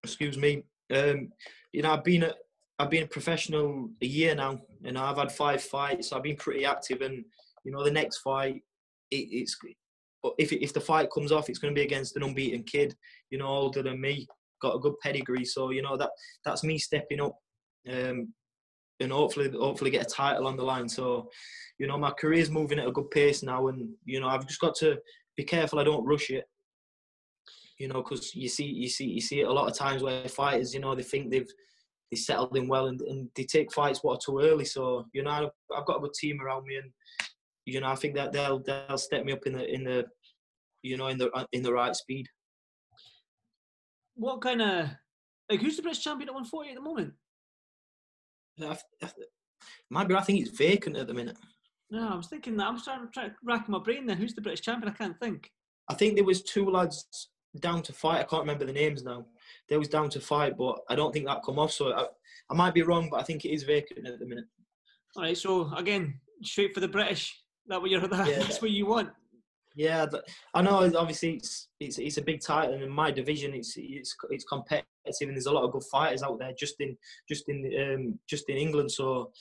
[0.03, 0.63] excuse me,
[0.95, 1.29] um,
[1.73, 2.33] you know, I've been a
[2.79, 6.13] I've been a professional a year now, and I've had five fights.
[6.13, 7.25] I've been pretty active, and
[7.65, 8.63] you know, the next fight,
[9.11, 9.57] it, it's
[10.39, 12.97] if if the fight comes off, it's going to be against an unbeaten kid,
[13.31, 14.27] you know, older than me,
[14.61, 15.45] got a good pedigree.
[15.45, 16.11] So you know that
[16.45, 17.37] that's me stepping up,
[17.91, 18.33] um,
[19.01, 20.89] and hopefully hopefully get a title on the line.
[20.89, 21.31] So
[21.79, 24.61] you know, my career's moving at a good pace now, and you know, I've just
[24.61, 24.99] got to
[25.37, 26.45] be careful I don't rush it.
[27.79, 30.27] You know, because you see, you see, you see it a lot of times where
[30.29, 31.49] fighters, you know, they think they've
[32.11, 34.65] they settled in well and, and they take fights what are too early.
[34.65, 36.91] So you know, I've, I've got a good team around me, and
[37.67, 40.07] you know, I think that they'll they'll step me up in the in the
[40.83, 42.27] you know in the in the right speed.
[44.17, 44.89] What kind of
[45.51, 47.13] like who's the British champion at 140 at the moment?
[48.61, 49.11] I, I,
[49.91, 50.15] might be.
[50.15, 51.37] I think it's vacant at the minute.
[51.91, 52.67] No, I was thinking that.
[52.67, 54.07] I'm trying to try rack my brain.
[54.07, 54.93] Then who's the British champion?
[54.93, 55.51] I can't think.
[55.89, 57.29] I think there was two lads
[57.61, 58.21] down to fight.
[58.21, 59.27] I can't remember the names now.
[59.69, 61.73] They was down to fight, but I don't think that come off.
[61.73, 62.07] So I,
[62.51, 64.47] I might be wrong, but I think it is vacant at the minute.
[65.17, 67.41] All right, so again, straight for the British.
[67.69, 69.11] That what you're that, Yeah, that's what you want.
[69.77, 70.07] Yeah,
[70.55, 70.91] I know.
[70.97, 74.89] Obviously, it's it's it's a big title, and in my division, it's it's it's competitive,
[75.21, 76.97] and there's a lot of good fighters out there just in
[77.29, 78.91] just in um, just in England.
[78.91, 79.33] So,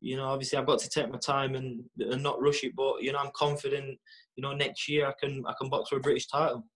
[0.00, 2.74] you know, obviously, I've got to take my time and and not rush it.
[2.74, 3.96] But you know, I'm confident.
[4.34, 6.66] You know, next year I can I can box for a British title.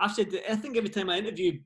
[0.00, 1.60] I've said I think every time I interview,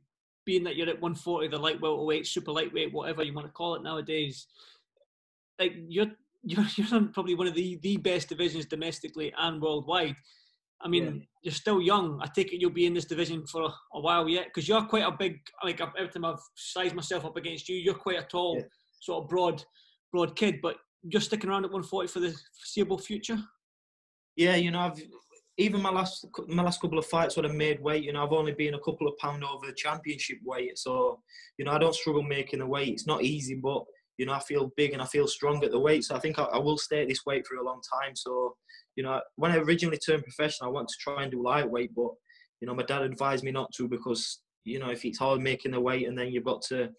[0.45, 3.77] being that you're at 140, the light welterweight, super lightweight, whatever you want to call
[3.77, 4.49] it nowadays,
[5.59, 6.13] like you're
[6.43, 10.15] you're you're probably one of the the best divisions domestically and worldwide.
[10.85, 11.23] I mean, Yeah.
[11.43, 12.21] you're still young.
[12.23, 14.85] I take it you'll be in this division for a, a while yet, because you're
[14.85, 15.41] quite a big.
[15.63, 18.65] Like every time I've sized myself up against you, you're quite a tall, Yeah.
[19.01, 19.65] sort of broad,
[20.13, 20.61] broad kid.
[20.63, 23.39] But you're sticking around at 140 for the foreseeable future.
[24.37, 25.01] Yeah, you know, I've
[25.57, 28.33] even my last my last couple of fights when I made weight, you know, I've
[28.33, 30.77] only been a couple of pound over the championship weight.
[30.79, 31.23] So,
[31.59, 32.89] you know, I don't struggle making the weight.
[32.95, 33.85] It's not easy, but
[34.19, 36.05] you know, I feel big and I feel strong at the weight.
[36.05, 38.15] So I think I, I will stay at this weight for a long time.
[38.17, 38.57] So,
[38.97, 42.11] you know, when I originally turned professional, I wanted to try and do lightweight, but
[42.61, 45.73] you know, my dad advised me not to because you know if it's hard making
[45.73, 46.91] the weight, and then you've got to,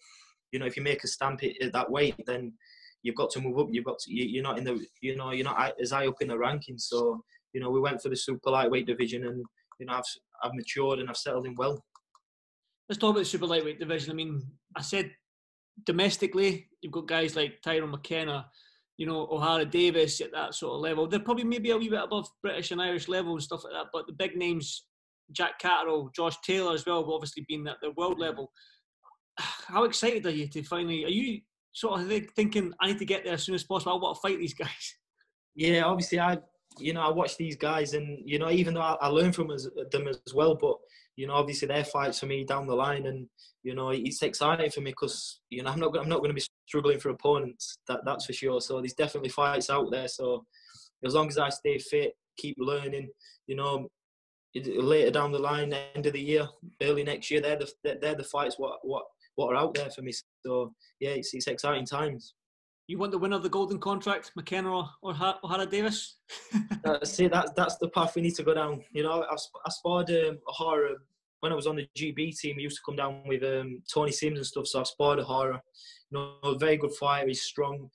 [0.52, 2.52] you know, if you make a stamp at that weight, then
[3.02, 3.68] you've got to move up.
[3.70, 6.20] You've got to, you, are not in the, you know, you're not as high up
[6.20, 6.82] in the rankings.
[6.82, 7.22] So,
[7.52, 9.44] you know, we went for the super lightweight division, and
[9.78, 10.04] you know, I've
[10.42, 11.82] I've matured and I've settled in well.
[12.88, 14.12] Let's talk about the super lightweight division.
[14.12, 14.42] I mean,
[14.76, 15.10] I said
[15.84, 18.46] domestically, you've got guys like Tyrone McKenna,
[18.96, 21.06] you know, O'Hara Davies at that sort of level.
[21.06, 23.90] They're probably maybe a wee bit above British and Irish level and stuff like that.
[23.92, 24.86] But the big names,
[25.32, 28.50] Jack Catterall, Josh Taylor as well, have obviously been at the world level.
[29.38, 31.04] How excited are you to finally?
[31.04, 31.40] Are you
[31.72, 33.92] sort of thinking I need to get there as soon as possible?
[33.92, 34.70] I want to fight these guys.
[35.58, 36.36] Yeah, obviously I,
[36.78, 39.48] you know, I watch these guys, and you know, even though I, I learn from
[39.48, 40.76] them as well, but
[41.16, 43.26] you know, obviously their fights for me down the line, and
[43.62, 46.34] you know, it's exciting for me because you know I'm not I'm not going to
[46.34, 47.78] be struggling for opponents.
[47.88, 48.60] That that's for sure.
[48.60, 50.08] So there's definitely fights out there.
[50.08, 50.44] So
[51.04, 53.08] as long as I stay fit, keep learning,
[53.46, 53.88] you know,
[54.54, 56.48] later down the line, end of the year,
[56.82, 59.04] early next year, they're the they're the fights what what
[59.36, 60.12] what are out there for me.
[60.44, 62.34] So yeah, it's it's exciting times.
[62.88, 65.12] You want the winner of the golden contract, McKenna or, or
[65.42, 66.16] O'Hara Davies?
[66.84, 68.82] uh, see, that's that's the path we need to go down.
[68.92, 70.94] You know, I, I sparred um, O'Hara
[71.40, 72.56] when I was on the GB team.
[72.56, 74.68] He used to come down with um, Tony Sims and stuff.
[74.68, 75.60] So I sparred O'Hara.
[76.10, 77.26] You know, a very good fighter.
[77.26, 77.90] He's strong.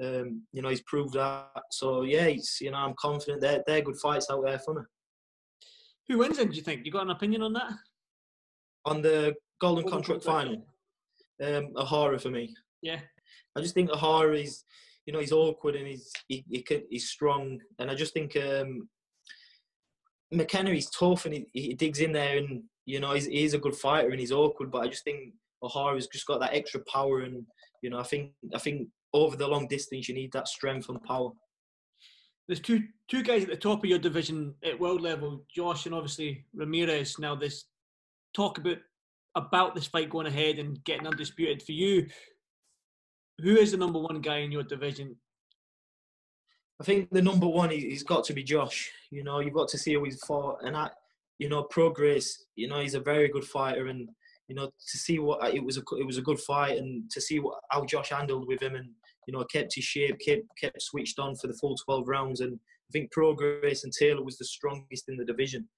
[0.00, 1.48] Um, you know, he's proved that.
[1.72, 4.82] So yeah, it's you know, I'm confident they're they're good fights out there for me.
[6.08, 6.50] Who wins it?
[6.50, 6.86] Do you think?
[6.86, 7.72] You got an opinion on that?
[8.84, 10.64] On the golden, golden contract, contract
[11.40, 12.54] final, um, O'Hara for me.
[12.80, 13.00] Yeah.
[13.56, 14.64] I just think O'Hara is,
[15.06, 18.88] you know, he's awkward and he's he, he he's strong, and I just think um,
[20.30, 23.58] McKenna is tough and he, he digs in there, and you know, he's he's a
[23.58, 25.32] good fighter and he's awkward, but I just think
[25.62, 27.44] O'Hara's just got that extra power, and
[27.82, 31.02] you know, I think I think over the long distance you need that strength and
[31.02, 31.30] power.
[32.46, 35.94] There's two two guys at the top of your division at world level, Josh and
[35.94, 37.18] obviously Ramirez.
[37.18, 37.64] Now, this
[38.34, 38.78] talk about
[39.34, 42.06] about this fight going ahead and getting undisputed for you
[43.40, 45.16] who is the number one guy in your division?
[46.80, 48.90] I think the number one he's got to be Josh.
[49.10, 50.90] You know, you've got to see who he's fought, and I,
[51.38, 52.28] you know, Prograis.
[52.54, 54.08] You know, he's a very good fighter, and
[54.48, 57.20] you know, to see what it was a it was a good fight, and to
[57.20, 58.90] see what how Josh handled with him, and
[59.26, 62.54] you know, kept his shape, kept kept switched on for the full twelve rounds, and
[62.54, 65.68] I think Prograis and Taylor was the strongest in the division.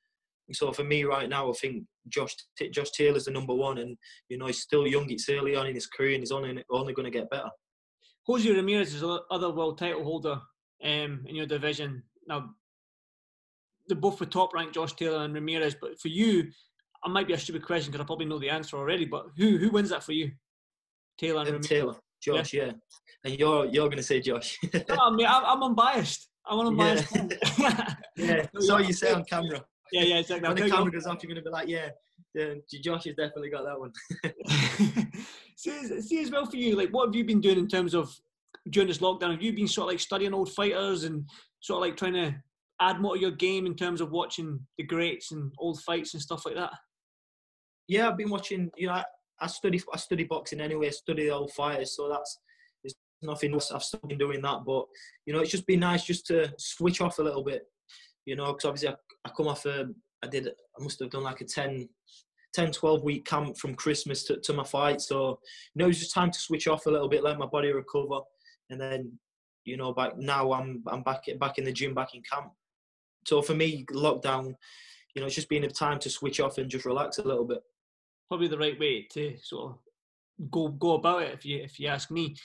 [0.52, 2.34] So for me right now, I think Josh
[2.70, 3.96] Josh Taylor's the number one, and
[4.28, 5.10] you know he's still young.
[5.10, 7.50] It's early on in his career, and he's only only going to get better.
[8.26, 10.40] Jose Ramirez is other world title holder
[10.84, 12.02] um, in your division.
[12.26, 12.50] Now,
[13.86, 17.32] they're both the top ranked Josh Taylor and Ramirez, but for you, it might be
[17.32, 19.06] a stupid question because I probably know the answer already.
[19.06, 20.30] But who who wins that for you?
[21.18, 21.68] Taylor and Ramirez.
[21.68, 22.66] Taylor, Josh, yeah.
[22.66, 22.72] yeah.
[23.24, 24.58] And you're you're going to say Josh.
[24.72, 26.28] no, I mean, I'm, I'm unbiased.
[26.46, 27.16] I'm unbiased.
[27.58, 27.94] Yeah.
[28.16, 28.46] yeah.
[28.60, 29.64] So you say on camera.
[29.92, 30.48] Yeah, yeah, exactly.
[30.48, 31.88] When the camera goes off, you're going to be like, yeah,
[32.34, 33.92] yeah, Josh has definitely got that one.
[35.56, 38.14] see, see as well for you, like what have you been doing in terms of
[38.70, 39.32] during this lockdown?
[39.32, 41.28] Have you been sort of like studying old fighters and
[41.60, 42.34] sort of like trying to
[42.80, 46.22] add more to your game in terms of watching the greats and old fights and
[46.22, 46.72] stuff like that?
[47.86, 48.70] Yeah, I've been watching.
[48.76, 49.04] You know, I,
[49.40, 50.88] I study I study boxing anyway.
[50.88, 52.38] I study the old fighters, so that's
[52.84, 53.72] there's nothing else.
[53.72, 54.84] I've still been doing that, but
[55.24, 57.62] you know, it's just been nice just to switch off a little bit
[58.28, 59.88] you know, because obviously I, I come off a,
[60.22, 61.88] I did, I must have done like a 10,
[62.52, 65.00] 10, 12 week camp from Christmas to, to my fight.
[65.00, 65.40] So,
[65.74, 67.72] you know, it was just time to switch off a little bit, let my body
[67.72, 68.20] recover.
[68.68, 69.18] And then,
[69.64, 72.52] you know, back now I'm, I'm back, back in the gym, back in camp.
[73.26, 74.54] So for me, lockdown,
[75.14, 77.46] you know, it's just been a time to switch off and just relax a little
[77.46, 77.62] bit.
[78.28, 81.88] Probably the right way to sort of go go about it, if you if you
[81.88, 82.36] ask me.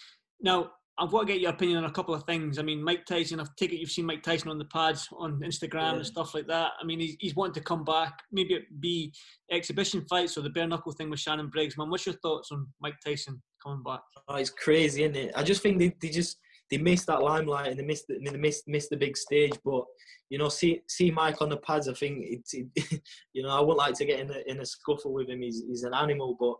[0.42, 2.60] Now, I've got to get your opinion on a couple of things.
[2.60, 5.40] I mean, Mike Tyson, I take it you've seen Mike Tyson on the pads on
[5.40, 5.96] Instagram yeah.
[5.96, 6.72] and stuff like that.
[6.80, 9.12] I mean, he's, he's wanting to come back, maybe it be
[9.52, 11.78] exhibition fights or the bare knuckle thing with Shannon Briggs.
[11.78, 14.02] Man, what's your thoughts on Mike Tyson coming back?
[14.28, 15.32] Oh, it's crazy, isn't it?
[15.36, 16.38] I just think they, they just
[16.70, 19.54] they missed that limelight and they missed the, they missed missed the big stage.
[19.66, 19.84] But
[20.30, 21.88] you know, see see Mike on the pads.
[21.88, 23.02] I think it's it,
[23.34, 25.42] you know I wouldn't like to get in a in a scuffle with him.
[25.42, 26.56] He's he's an animal, but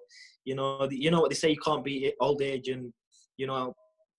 [0.46, 2.92] you know you know what they say you can't beat old age and
[3.38, 3.74] you know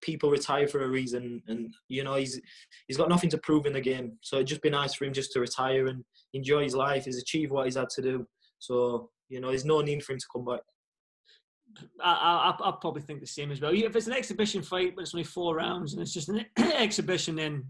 [0.05, 2.40] people retire for a reason, and you know he's
[2.86, 4.12] he's got nothing to prove in the game.
[4.20, 7.07] So it'd just be nice for him just to retire and enjoy his life.
[7.07, 8.26] He's achieved what he's had to do.
[8.59, 10.61] So you know, there's no need for him to come back.
[12.00, 13.72] I, I, I probably think the same as well.
[13.74, 17.34] If it's an exhibition fight, but it's only four rounds and it's just an exhibition,
[17.34, 17.64] then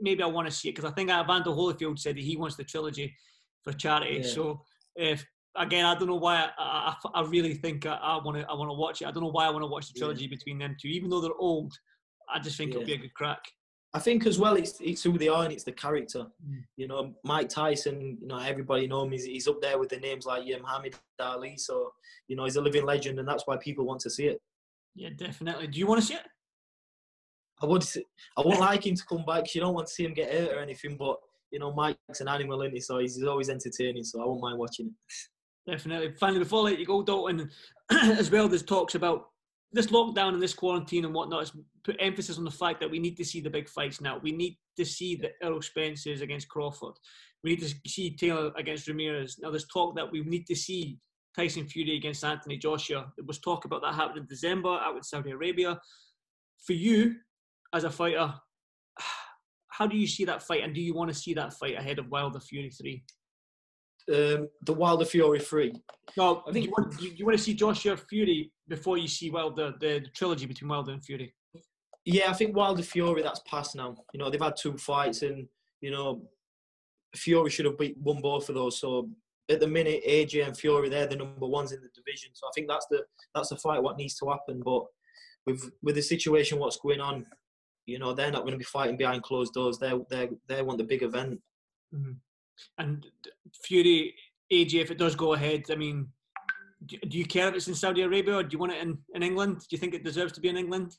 [0.00, 2.56] maybe I want to see it because I think Evander Holyfield said that he wants
[2.56, 3.14] the trilogy
[3.62, 4.22] for charity.
[4.22, 4.28] Yeah.
[4.28, 4.62] So
[4.96, 5.26] if
[5.56, 8.70] again, I don't know why I, I, I really think I want to I want
[8.70, 9.06] to watch it.
[9.06, 10.30] I don't know why I want to watch the trilogy yeah.
[10.30, 11.72] between them two, even though they're old.
[12.32, 12.76] I just think yeah.
[12.76, 13.42] it'll be a good crack.
[13.92, 16.26] I think as well, it's it's who they are and it's the character.
[16.48, 16.64] Mm.
[16.76, 18.18] You know, Mike Tyson.
[18.20, 19.12] You know, everybody knows him.
[19.12, 21.56] He's, he's up there with the names like yeah, Muhammad Ali.
[21.56, 21.92] So
[22.26, 24.40] you know, he's a living legend, and that's why people want to see it.
[24.96, 25.68] Yeah, definitely.
[25.68, 26.26] Do you want to see it?
[27.62, 27.84] I would.
[28.36, 29.54] I wouldn't like him to come back.
[29.54, 31.16] You don't want to see him get hurt or anything, but
[31.52, 32.80] you know, Mike's an animal, isn't he?
[32.80, 34.02] So he's, he's always entertaining.
[34.02, 34.92] So I won't mind watching it.
[35.66, 36.12] Definitely.
[36.18, 37.50] Finally, before I let you go, Dalton,
[37.90, 39.28] as well, there's talks about
[39.72, 41.52] this lockdown and this quarantine and whatnot has
[41.82, 44.18] put emphasis on the fact that we need to see the big fights now.
[44.22, 46.94] We need to see the Errol Spences against Crawford.
[47.42, 49.38] We need to see Taylor against Ramirez.
[49.40, 50.98] Now, there's talk that we need to see
[51.36, 53.12] Tyson Fury against Anthony Joshua.
[53.16, 55.80] There was talk about that happening in December out in Saudi Arabia.
[56.64, 57.16] For you,
[57.74, 58.32] as a fighter,
[59.68, 61.98] how do you see that fight, and do you want to see that fight ahead
[61.98, 63.02] of Wilder Fury three?
[64.12, 65.72] Um, the Wilder Fury three.
[66.16, 69.30] No, I think you want, you, you want to see Joshua Fury before you see
[69.30, 71.34] Wilder the, the trilogy between Wilder and Fury.
[72.04, 73.96] Yeah, I think Wilder Fury that's passed now.
[74.12, 75.48] You know they've had two fights, and
[75.80, 76.22] you know
[77.16, 78.78] Fury should have beat won both of those.
[78.78, 79.08] So
[79.50, 82.30] at the minute, AJ and Fury they're the number ones in the division.
[82.34, 84.60] So I think that's the that's the fight what needs to happen.
[84.62, 84.84] But
[85.46, 87.24] with with the situation what's going on,
[87.86, 89.78] you know they're not going to be fighting behind closed doors.
[89.78, 91.40] They they they want the big event.
[91.94, 92.12] Mm-hmm.
[92.78, 93.06] And
[93.62, 94.14] Fury
[94.52, 96.08] AJ, if it does go ahead, I mean,
[96.86, 99.22] do you care if it's in Saudi Arabia or do you want it in, in
[99.22, 99.60] England?
[99.60, 100.96] Do you think it deserves to be in England?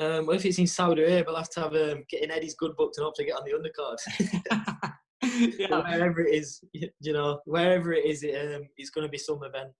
[0.00, 2.76] Um, well, if it's in Saudi Arabia, I'll have to have um, getting Eddie's good
[2.76, 4.92] book to hope to get on the undercard.
[5.58, 5.80] yeah.
[5.80, 9.40] wherever it is, you know, wherever it is, it, um, it's going to be some
[9.42, 9.70] event.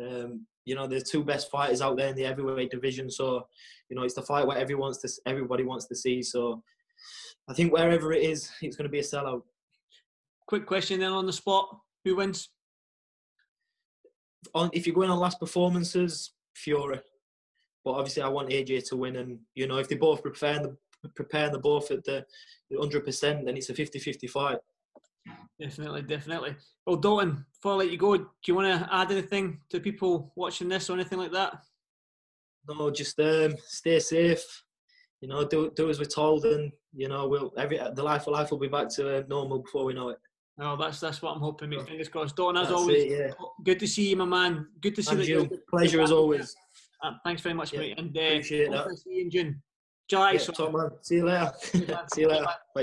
[0.00, 3.46] Um, you know, there's two best fighters out there in the heavyweight division, so
[3.88, 6.22] you know it's the fight where everyone wants to everybody wants to see.
[6.22, 6.62] So
[7.48, 9.42] I think wherever it is, it's going to be a sellout.
[10.48, 12.48] Quick question then on the spot: Who wins?
[14.54, 17.00] On if you're going on last performances, Fury.
[17.84, 20.76] But obviously, I want AJ to win, and you know if they both prepare the
[21.14, 22.24] prepare the both at the
[22.72, 24.58] 100%, then it's a 50-50 fight.
[25.60, 26.56] Definitely, definitely.
[26.84, 30.32] Well, Dalton, before I let you go, do you want to add anything to people
[30.34, 31.62] watching this or anything like that?
[32.68, 34.64] No, just um, stay safe.
[35.20, 38.32] You know, do do as we're told, and you know, we'll every the life of
[38.32, 40.18] life will be back to uh, normal before we know it.
[40.58, 41.70] No, that's that's what I'm hoping.
[41.70, 41.86] Mate.
[41.86, 42.34] Fingers crossed.
[42.34, 43.30] Dalton, as that's always, it, yeah.
[43.62, 44.66] good to see you, my man.
[44.80, 45.60] Good to see and you.
[45.70, 46.54] Pleasure as always.
[47.02, 47.98] Uh, thanks very much, yeah, mate.
[47.98, 48.98] And uh, appreciate that.
[48.98, 49.62] See you in June.
[50.08, 50.32] July.
[50.32, 50.72] Yeah, so.
[50.72, 50.90] man.
[51.02, 51.52] See you later.
[52.12, 52.46] see you later.
[52.74, 52.82] Bye.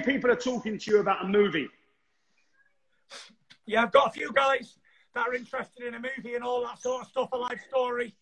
[0.00, 1.68] People are talking to you about a movie.
[3.66, 4.78] Yeah, I've got a few guys
[5.14, 8.14] that are interested in a movie and all that sort of stuff, a life story.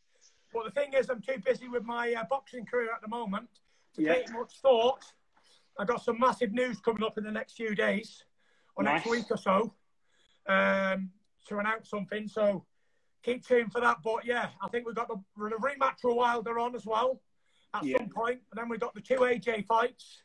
[0.53, 3.49] But the thing is, I'm too busy with my uh, boxing career at the moment
[3.95, 4.15] to yeah.
[4.15, 5.05] take much thought.
[5.79, 8.25] I've got some massive news coming up in the next few days
[8.77, 9.05] or nice.
[9.05, 9.73] next week or so
[10.49, 11.11] um,
[11.49, 12.27] to announce something.
[12.27, 12.65] So
[13.23, 13.99] keep tuned for that.
[14.03, 17.21] But yeah, I think we've got the, the rematch for Wilder on as well
[17.75, 17.99] at yeah.
[17.99, 18.41] some point.
[18.51, 20.23] And then we've got the two AJ fights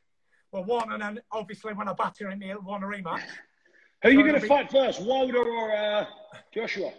[0.54, 3.24] well, one, and then obviously when I batter him, he'll want a rematch.
[4.04, 4.48] Who are you going to be...
[4.48, 6.06] fight first, Wilder or uh,
[6.54, 6.94] Joshua?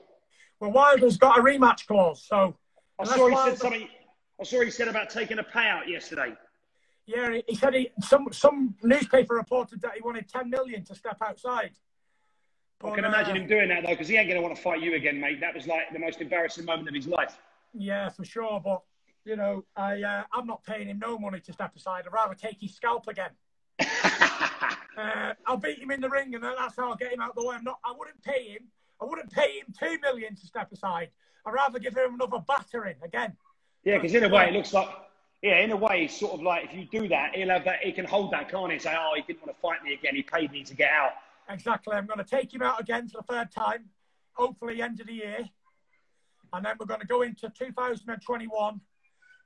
[0.58, 2.56] Well, Wilder's got a rematch clause, so.
[2.98, 3.50] I saw he Wilder...
[3.52, 3.88] said something.
[4.40, 6.34] I saw he said about taking a payout yesterday.
[7.06, 11.18] Yeah, he said he, some some newspaper reported that he wanted 10 million to step
[11.22, 11.72] outside.
[12.80, 14.56] But, I can imagine uh, him doing that though, because he ain't going to want
[14.56, 15.38] to fight you again, mate.
[15.40, 17.38] That was like the most embarrassing moment of his life.
[17.72, 18.60] Yeah, for sure.
[18.64, 18.82] But
[19.24, 22.04] you know, I uh, I'm not paying him no money to step aside.
[22.06, 23.30] I'd rather take his scalp again.
[24.96, 27.36] Uh, I'll beat him in the ring, and that's how I'll get him out of
[27.36, 27.56] the way.
[27.56, 27.78] I'm not.
[27.84, 28.68] I wouldn't pay him.
[29.00, 31.10] I wouldn't pay him two million to step aside.
[31.46, 33.36] I'd rather give him another battering again.
[33.84, 34.88] Yeah, because in a way, it looks like.
[35.42, 37.80] Yeah, in a way, it's sort of like if you do that, he'll have that.
[37.82, 38.78] He can hold that, can't he?
[38.78, 40.14] Say, "Oh, he didn't want to fight me again.
[40.14, 41.12] He paid me to get out."
[41.50, 41.94] Exactly.
[41.94, 43.84] I'm going to take him out again for the third time.
[44.32, 45.48] Hopefully, end of the year,
[46.54, 48.80] and then we're going to go into 2021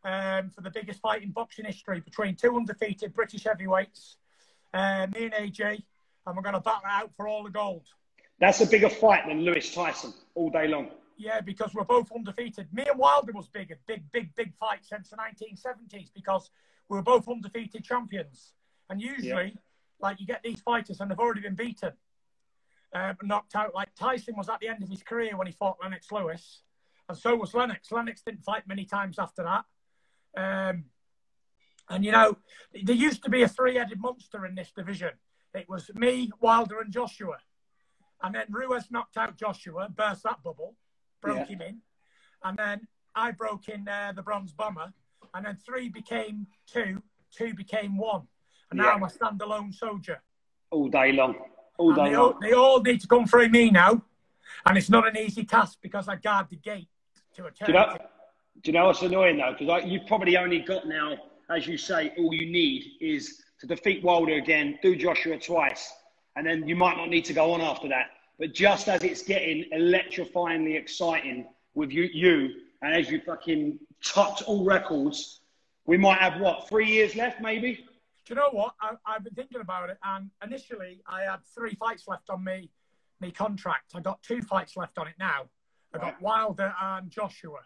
[0.05, 4.17] um, for the biggest fight in boxing history between two undefeated British heavyweights,
[4.75, 5.83] uh, me and AJ,
[6.27, 7.87] and we're going to battle out for all the gold.
[8.41, 10.89] That's a bigger fight than Lewis Tyson all day long.
[11.17, 12.73] Yeah, because we're both undefeated.
[12.73, 16.51] Me and Wilder was big, a big, big, big fight since the 1970s because
[16.89, 18.53] we were both undefeated champions.
[18.89, 19.57] And usually,
[20.01, 21.93] like you get these fighters and they've already been beaten,
[22.95, 23.75] uh, knocked out.
[23.75, 26.63] Like Tyson was at the end of his career when he fought Lennox Lewis,
[27.09, 27.91] and so was Lennox.
[27.91, 29.65] Lennox didn't fight many times after that.
[30.37, 30.85] Um,
[31.91, 32.37] and you know,
[32.83, 35.11] there used to be a three-headed monster in this division.
[35.55, 37.39] It was me, Wilder, and Joshua.
[38.23, 40.75] And then Ruiz knocked out Joshua, burst that bubble,
[41.23, 41.47] broke Yeah.
[41.47, 41.79] him in.
[42.45, 44.93] And then I broke in uh, the Bronze Bomber.
[45.35, 48.23] And then three became two, two became one.
[48.71, 50.23] And now I'm a standalone soldier.
[50.71, 51.37] All day long.
[51.79, 54.03] All day they, all, they all need to come through me now.
[54.67, 56.89] And it's not an easy task because I guard the gate
[57.35, 57.97] to a Do you know,
[58.63, 59.55] do you know what's annoying though?
[59.59, 61.17] Because you've probably only got now,
[61.51, 65.93] as you say, all you need is to defeat Wilder again, do Joshua twice,
[66.37, 68.11] and then you might not need to go on after that.
[68.39, 74.43] But just as it's getting electrifyingly exciting with you, you and as you fucking topped
[74.43, 75.41] all records,
[75.87, 77.85] we might have what three years left, maybe.
[78.27, 78.75] Do you know what?
[78.81, 82.71] I, I've been thinking about it, and initially I had three fights left on me,
[83.21, 83.93] me contract.
[83.95, 85.49] I got two fights left on it now.
[85.95, 86.23] I got Right.
[86.23, 87.61] Wilder and Joshua.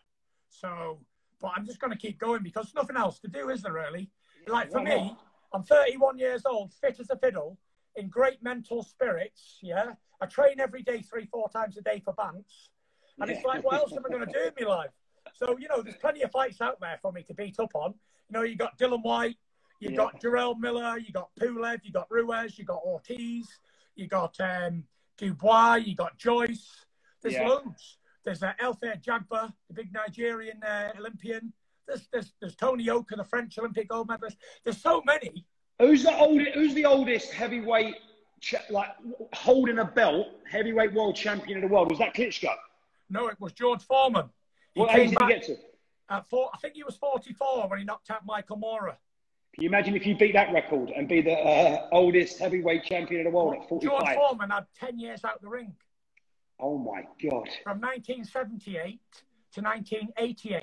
[0.49, 1.01] So,
[1.43, 4.09] but I'm just going to keep going because nothing else to do, is there really?
[4.47, 5.15] Like for me?
[5.53, 7.59] I'm 31 years old, fit as a fiddle,
[7.97, 9.59] in great mental spirits.
[9.61, 12.71] Yeah, I train every day, three, four times a day for Bants,
[13.21, 14.91] and it's like, what else am I going to do in my life?
[15.35, 17.95] So you know, there's plenty of fights out there for me to beat up on.
[18.31, 19.37] You know, you got Dillian Whyte,
[19.81, 19.97] you Yeah.
[19.97, 23.49] got Jarrell Miller, you got Pulev, you got Ruiz, you got Ortiz,
[23.95, 24.85] you got um,
[25.19, 26.87] Dubois, you got Joyce.
[27.21, 27.49] There's Yeah.
[27.49, 27.99] loads.
[28.25, 31.53] There's uh, Efe Ajagba, the big Nigerian uh, Olympian.
[31.87, 34.37] There's, there's, there's Tony Yoka, the French Olympic gold medalist.
[34.65, 35.45] There's so many.
[35.79, 36.51] Who's the oldest?
[36.55, 37.97] Who's the oldest heavyweight,
[38.71, 38.91] like
[39.33, 41.91] holding a belt, heavyweight world champion of the world?
[41.91, 42.55] Was that Klitschko?
[43.11, 44.31] No, it was George Foreman.
[44.75, 45.57] He What age did he get to?
[46.09, 48.97] at four, I think he was 44 when he knocked out Michael Moorer.
[49.55, 53.27] Can you imagine if you beat that record and be the uh, oldest heavyweight champion
[53.27, 55.75] of the world at George Foreman had 10 years out of the ring
[56.63, 57.49] Oh my God.
[57.65, 59.01] from 1978
[59.55, 60.63] to 1988.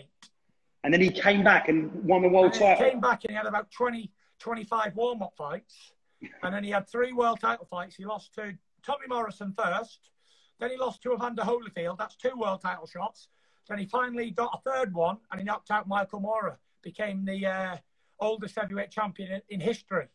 [0.85, 2.89] And then he came back and won the world then he title.
[2.89, 5.91] came back and he had about 20, 25 warm up fights.
[6.43, 7.95] And then he had three world title fights.
[7.95, 10.11] He lost to Tommy Morrison first.
[10.59, 11.97] Then he lost to Evander Holyfield.
[11.97, 13.29] That's two world title shots.
[13.69, 16.59] Then he finally got a third one and he knocked out Michael Moorer.
[16.81, 17.77] Became the uh,
[18.19, 20.07] oldest heavyweight champion in, in history.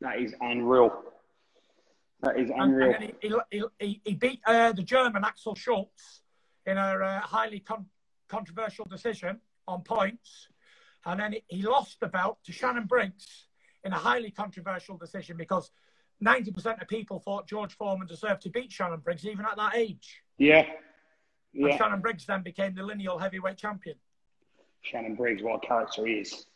[0.00, 0.92] That is unreal.
[2.24, 2.94] That is unreal.
[2.94, 3.12] and then
[3.50, 6.22] he, he, he, beat uh, the German Axel Schulz
[6.64, 7.86] in a uh, highly con-
[8.28, 10.48] controversial decision on points.
[11.04, 13.46] And then he, lost the belt to Shannon Briggs
[13.84, 15.70] in a highly controversial decision because
[16.24, 20.22] 90% of people thought George Foreman deserved to beat Shannon Briggs even at that age.
[20.38, 20.66] Yeah.
[21.52, 23.96] And Shannon Briggs then became the lineal heavyweight champion.
[24.80, 26.46] Shannon Briggs, what a character he is.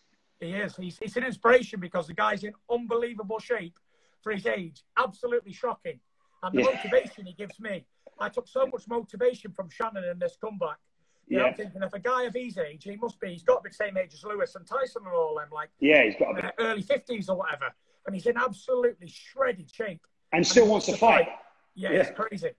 [0.40, 0.76] He is.
[0.76, 3.78] He's, he's an inspiration because the guy's in unbelievable shape
[4.22, 4.82] for his age.
[4.96, 6.00] Absolutely shocking.
[6.42, 6.74] And the Yeah.
[6.74, 7.86] motivation he gives me.
[8.18, 10.78] I took so much motivation from Shannon in this comeback.
[11.26, 11.48] You know, Yeah.
[11.50, 13.70] I'm thinking if a guy of his age, he must be, he's got to be
[13.70, 16.34] the same age as Lewis and Tyson and all them, like Yeah, he's got a
[16.34, 16.44] bit.
[16.44, 17.72] uh, early 50s or whatever.
[18.06, 20.06] And he's in absolutely shredded shape.
[20.32, 21.28] And still he wants to wants fight.
[21.74, 22.00] Yeah, Yeah.
[22.00, 22.54] it's crazy.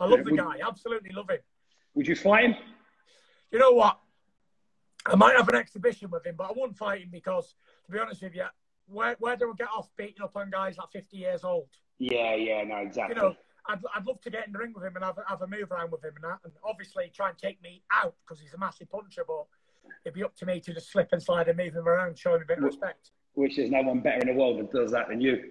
[0.00, 0.60] I love Yeah, the would- guy.
[0.66, 1.40] Absolutely love him.
[1.94, 2.56] Would you fight him?
[3.50, 4.00] You know what?
[5.06, 7.54] I might have an exhibition with him, but I wouldn't fight him because,
[7.84, 8.46] to be honest with you,
[8.86, 11.68] where, where do we get off beating up on guys like 50 years old?
[11.98, 13.16] Yeah, yeah, no, exactly.
[13.16, 13.36] You know,
[13.68, 15.46] I'd, I'd love to get in the ring with him and have, a- have a
[15.46, 18.54] move around with him and that, and obviously try and take me out because he's
[18.54, 19.44] a massive puncher, but
[20.04, 22.34] it'd be up to me to just slip and slide and move him around, show
[22.34, 23.10] him a bit of respect.
[23.34, 25.50] which there's no one better in the world that does that than you.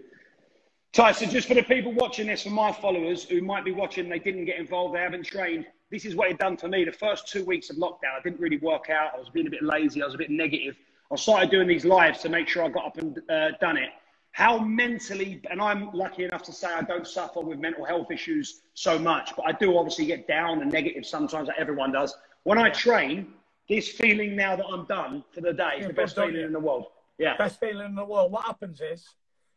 [0.91, 4.19] Tyson, just for the people watching this, for my followers who might be watching, they
[4.19, 5.65] didn't get involved, they haven't trained.
[5.89, 6.85] This is what it done for me.
[6.85, 9.11] The first two weeks of lockdown, I didn't really work out.
[9.15, 10.03] I was being a bit lazy.
[10.03, 10.75] I was a bit negative.
[11.13, 13.89] I started doing these lives to make sure I got up and uh, done it.
[14.31, 18.61] How mentally, and I'm lucky enough to say I don't suffer with mental health issues
[18.73, 22.15] so much, but I do obviously get down and negative sometimes, like everyone does.
[22.45, 23.31] When I train,
[23.69, 26.45] this feeling now that I'm done for the day is Yeah, the best feeling you?
[26.47, 26.87] in the world.
[27.19, 27.37] Yeah.
[27.37, 28.31] Best feeling in the world.
[28.31, 29.05] What happens is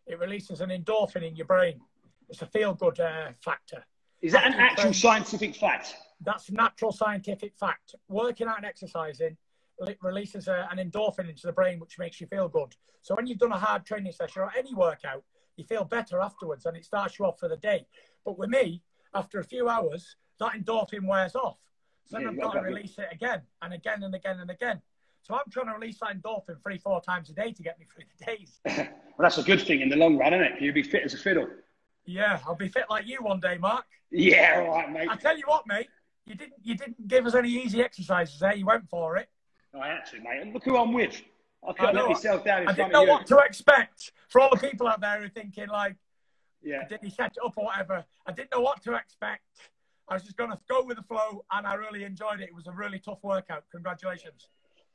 [0.06, 1.80] it releases an endorphin in your brain.
[2.28, 3.82] It's a feel good uh, factor.
[4.20, 5.96] Is that an actual scientific fact?
[6.22, 7.94] That's natural scientific fact.
[8.08, 9.38] Working out and exercising
[10.00, 12.74] releases a, an endorphin into the brain, which makes you feel good.
[13.02, 15.22] So when you've done a hard training session or any workout,
[15.56, 17.86] you feel better afterwards and it starts you off for the day.
[18.24, 18.82] But with me,
[19.14, 21.58] after a few hours, that endorphin wears off.
[22.06, 24.80] So then Yeah, I've got to release it again and again and again and again.
[25.22, 27.86] So I'm trying to release that endorphin three, four times a day to get me
[27.92, 28.60] through the days.
[29.18, 30.60] Well, that's a good thing in the long run, isn't it?
[30.60, 31.48] You'll be fit as a fiddle.
[32.04, 33.86] Yeah, I'll be fit like you one day, Mark.
[34.10, 35.08] Yeah, all right, mate.
[35.10, 35.88] I tell you what, mate,
[36.26, 38.54] you didn't you didn't give us any easy exercises there.
[38.54, 39.30] You went for it.
[39.80, 40.40] I had to, mate.
[40.42, 41.20] And look who I'm with.
[41.66, 42.02] I couldn't know.
[42.02, 43.10] let myself down in I front didn't know you.
[43.10, 44.12] what to expect.
[44.28, 45.96] For all the people out there who are thinking like,
[46.62, 46.86] Yeah.
[46.88, 48.04] did he set it up or whatever?
[48.26, 49.42] I didn't know what to expect.
[50.08, 52.48] I was just going to go with the flow, and I really enjoyed it.
[52.48, 53.64] It was a really tough workout.
[53.72, 54.48] Congratulations.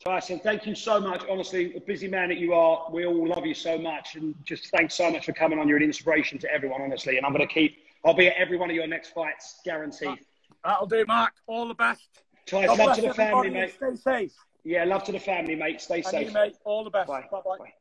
[0.03, 1.21] Tyson, thank you so much.
[1.29, 4.71] Honestly, a busy man that you are, we all love you so much, and just
[4.71, 5.67] thanks so much for coming on.
[5.67, 7.17] You're an inspiration to everyone, honestly.
[7.17, 7.77] And I'm going to keep.
[8.05, 10.17] I'll be at every one of your next fights, guaranteed.
[10.63, 11.33] That'll do, Mark.
[11.45, 12.07] All the best.
[12.47, 13.73] Tyson, love to the family, mate.
[13.75, 14.33] Stay safe.
[14.63, 15.81] Yeah, love to the family, mate.
[15.81, 16.27] Stay And safe.
[16.27, 16.55] you, mate.
[16.65, 17.07] All the best.
[17.07, 17.25] Bye.
[17.31, 17.57] Bye-bye.
[17.57, 17.73] Bye.